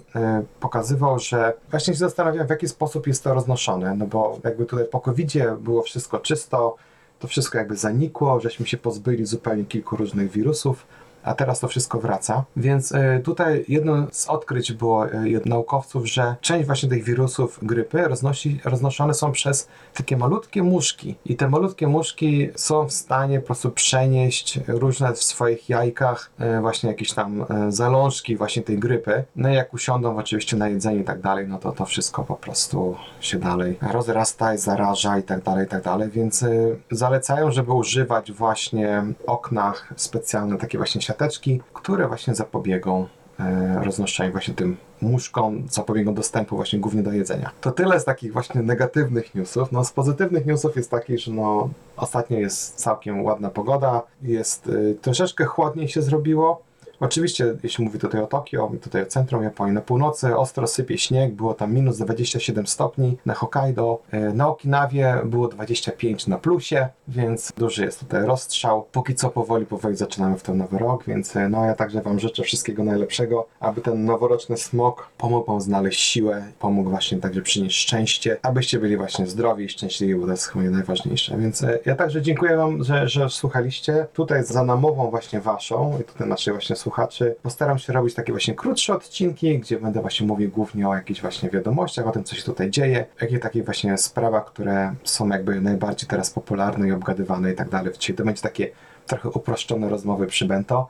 pokazywał, 0.61 1.19
że 1.19 1.53
właśnie 1.71 1.95
się 1.95 1.99
zastanawiam, 1.99 2.47
w 2.47 2.51
jaki 2.51 2.69
sposób 2.69 3.07
jest 3.07 3.25
to 3.25 3.35
roznoszone, 3.35 3.95
no 3.95 4.07
bo 4.07 4.39
jakby 4.45 4.67
tutaj 4.67 4.87
po 4.87 5.01
covid 5.01 5.33
było 5.61 5.83
wszystko 5.83 6.19
czysto, 6.19 6.77
to 7.19 7.29
wszystko 7.29 7.59
jakby 7.59 7.77
zanikło, 7.77 8.41
żeśmy 8.41 8.67
się 8.67 8.77
pozbyli 8.77 9.27
zupełnie 9.27 9.65
kilku 9.65 9.97
różnych 9.97 10.31
wirusów, 10.31 10.87
a 11.23 11.35
teraz 11.35 11.61
to 11.61 11.69
wszystko 11.69 12.01
wraca. 12.01 12.45
Więc 12.57 12.93
e, 12.93 13.21
tutaj 13.25 13.65
jedno 13.69 14.07
z 14.13 14.29
odkryć 14.29 14.73
było 14.73 15.07
e, 15.07 15.25
naukowców, 15.47 16.07
że 16.07 16.37
część 16.41 16.67
właśnie 16.67 16.89
tych 16.89 17.05
wirusów 17.05 17.59
grypy 17.63 18.09
roznosi, 18.09 18.61
roznoszone 18.65 19.15
są 19.15 19.33
przez 19.33 19.69
takie 19.95 20.17
malutkie 20.17 20.63
muszki. 20.63 21.15
I 21.25 21.37
te 21.37 21.49
malutkie 21.49 21.87
muszki 21.87 22.51
są 22.55 22.87
w 22.87 22.93
stanie 22.93 23.41
po 23.41 23.47
prostu 23.47 23.71
przenieść 23.71 24.61
różne 24.69 25.13
w 25.13 25.23
swoich 25.23 25.69
jajkach 25.69 26.31
e, 26.39 26.61
właśnie 26.61 26.89
jakieś 26.89 27.13
tam 27.13 27.45
zalążki 27.69 28.37
właśnie 28.37 28.63
tej 28.63 28.79
grypy. 28.79 29.25
No 29.37 29.49
i 29.51 29.55
jak 29.55 29.75
usiądą 29.75 30.17
oczywiście 30.17 30.57
na 30.57 30.69
jedzenie 30.69 31.01
i 31.01 31.05
tak 31.05 31.21
dalej, 31.21 31.49
no 31.49 31.59
to 31.59 31.73
to 31.73 31.85
wszystko 31.87 32.25
po 32.25 32.37
prostu 32.37 32.97
się 33.21 33.39
dalej 33.39 33.79
rozrasta 33.93 34.55
i 34.55 34.59
zaraża 34.59 35.19
i 35.19 35.23
tak 35.23 35.43
dalej, 35.43 35.67
i 35.67 35.69
tak 35.69 35.83
dalej. 35.83 36.11
Więc 36.11 36.45
zalecają, 36.91 37.51
żeby 37.51 37.73
używać 37.73 38.33
właśnie 38.33 39.05
w 39.27 39.29
oknach 39.29 39.93
specjalne 39.97 40.59
takie 40.59 40.79
właśnie 40.79 41.01
siateczki, 41.11 41.61
które 41.73 42.09
właśnie 42.09 42.35
zapobiegą 42.35 43.07
e, 43.41 43.85
roznoszeniu 43.85 44.33
właśnie 44.33 44.55
tym 44.55 44.77
muszkom, 45.03 45.63
zapobiegą 45.71 46.15
dostępu 46.15 46.57
właśnie 46.57 46.79
głównie 46.79 47.03
do 47.03 47.13
jedzenia. 47.13 47.51
To 47.61 47.71
tyle 47.73 48.01
z 48.01 48.05
takich 48.05 48.33
właśnie 48.33 48.63
negatywnych 48.63 49.35
newsów. 49.35 49.73
No 49.73 49.85
z 49.85 49.93
pozytywnych 49.93 50.47
newsów 50.47 50.77
jest 50.77 50.91
taki, 50.91 51.19
że 51.19 51.33
no 51.33 51.69
ostatnio 51.97 52.39
jest 52.39 52.75
całkiem 52.75 53.25
ładna 53.25 53.51
pogoda, 53.51 54.03
jest 54.23 54.67
y, 54.67 54.97
troszeczkę 55.03 55.45
chłodniej 55.45 55.89
się 55.89 56.03
zrobiło. 56.03 56.63
Oczywiście, 57.01 57.55
jeśli 57.63 57.85
mówię 57.85 57.99
tutaj 57.99 58.21
o 58.21 58.27
Tokio, 58.27 58.73
tutaj 58.83 59.03
o 59.03 59.07
centrum 59.07 59.43
Japonii, 59.43 59.75
na 59.75 59.81
północy 59.81 60.37
ostro 60.37 60.67
sypie 60.67 60.99
śnieg, 60.99 61.35
było 61.35 61.55
tam 61.55 61.75
minus 61.75 61.99
27 61.99 62.67
stopni, 62.67 63.17
na 63.27 63.35
Hokkaido, 63.35 64.03
y, 64.15 64.35
na 64.35 64.49
Okinawie 64.49 65.17
było 65.25 65.49
25 65.49 66.27
na 66.27 66.39
plusie, 66.39 66.89
więc 67.09 67.53
duży 67.57 67.85
jest 67.85 68.01
tutaj 68.01 68.27
rozstrzał. 68.27 68.87
Póki 68.93 69.15
co 69.15 69.31
powoli, 69.31 69.67
powoli 69.67 69.97
zaczynamy 69.97 70.39
w 70.39 70.43
ten 70.43 70.59
nowy 70.59 70.79
rok, 70.79 71.05
więc 71.05 71.37
y, 71.37 71.49
no 71.49 71.65
ja 71.65 71.75
także 71.75 72.03
Wam 72.03 72.21
życzę 72.21 72.43
wszystkiego 72.43 72.85
najlepszego, 72.85 73.47
aby 73.61 73.81
ten 73.81 74.05
noworoczny 74.05 74.57
smog 74.57 75.09
pomógł 75.19 75.51
Wam 75.51 75.61
znaleźć 75.61 76.01
siłę, 76.01 76.45
pomógł 76.59 76.91
właśnie 76.91 77.19
także 77.19 77.43
przynieść 77.43 77.81
szczęście, 77.81 78.37
abyście 78.43 78.79
byli 78.79 78.97
właśnie 78.97 79.27
zdrowi 79.27 79.65
i 79.65 79.69
szczęśliwi, 79.69 80.15
bo 80.15 80.25
to 80.25 80.31
jest 80.31 80.47
chyba 80.47 80.71
najważniejsze. 80.71 81.39
Więc 81.39 81.63
y, 81.63 81.79
ja 81.87 81.95
także 81.97 82.23
dziękuję 82.23 82.57
Wam, 82.57 82.85
że, 82.85 83.09
że 83.09 83.31
słuchaliście. 83.31 84.07
Tutaj 84.13 84.45
za 84.45 84.65
namową 84.65 85.11
właśnie 85.11 85.41
Waszą 85.41 85.99
i 86.01 86.05
tutaj 86.05 86.29
naszych 86.29 86.55
właśnie 86.55 86.77
słuchaczy 86.91 87.37
postaram 87.43 87.79
się 87.79 87.93
robić 87.93 88.15
takie 88.15 88.33
właśnie 88.33 88.55
krótsze 88.55 88.95
odcinki, 88.95 89.59
gdzie 89.59 89.81
będę 89.81 90.01
właśnie 90.01 90.27
mówił 90.27 90.51
głównie 90.51 90.89
o 90.89 90.95
jakichś 90.95 91.21
właśnie 91.21 91.51
wiadomościach, 91.51 92.07
o 92.07 92.11
tym, 92.11 92.25
co 92.25 92.37
się 92.37 92.43
tutaj 92.43 92.71
dzieje, 92.71 93.07
jakich 93.21 93.41
takich 93.41 93.65
właśnie 93.65 93.99
sprawach, 93.99 94.45
które 94.45 94.95
są 95.05 95.29
jakby 95.29 95.61
najbardziej 95.61 96.09
teraz 96.09 96.31
popularne 96.31 96.89
i 96.89 96.93
obgadywane 96.93 97.53
i 97.53 97.55
tak 97.55 97.69
dalej. 97.69 97.93
Czyli 97.99 98.19
to 98.19 98.25
będzie 98.25 98.43
takie 98.43 98.71
trochę 99.07 99.29
uproszczone 99.29 99.89
rozmowy 99.89 100.27
przy 100.27 100.45
Bento. 100.45 100.89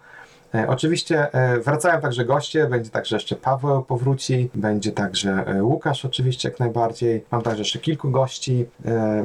E, 0.55 0.69
Oczywiście 0.69 1.35
e, 1.35 1.61
wracają 1.61 2.01
także 2.01 2.25
goście, 2.25 2.67
będzie 2.67 2.91
także 2.91 3.17
jeszcze 3.17 3.37
Paweł 3.37 3.83
powróci, 3.83 4.51
będzie 4.55 4.93
także 4.93 5.45
e, 5.47 5.65
Łukasz 5.65 6.05
oczywiście 6.05 6.49
jak 6.49 6.61
najbardziej. 6.61 7.25
Mam 7.31 7.43
także 7.43 7.61
jeszcze 7.61 7.79
kilku 7.79 8.11
gości. 8.11 8.67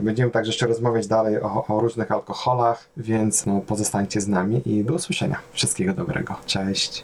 Będziemy 0.01 0.31
także 0.31 0.49
jeszcze 0.49 0.67
rozmawiać 0.67 1.07
dalej 1.07 1.41
o, 1.41 1.65
o 1.67 1.79
różnych 1.79 2.11
alkoholach, 2.11 2.89
więc 2.97 3.45
no, 3.45 3.61
pozostańcie 3.61 4.21
z 4.21 4.27
nami 4.27 4.61
i 4.65 4.83
do 4.83 4.93
usłyszenia. 4.93 5.39
Wszystkiego 5.53 5.93
dobrego. 5.93 6.35
Cześć. 6.45 7.03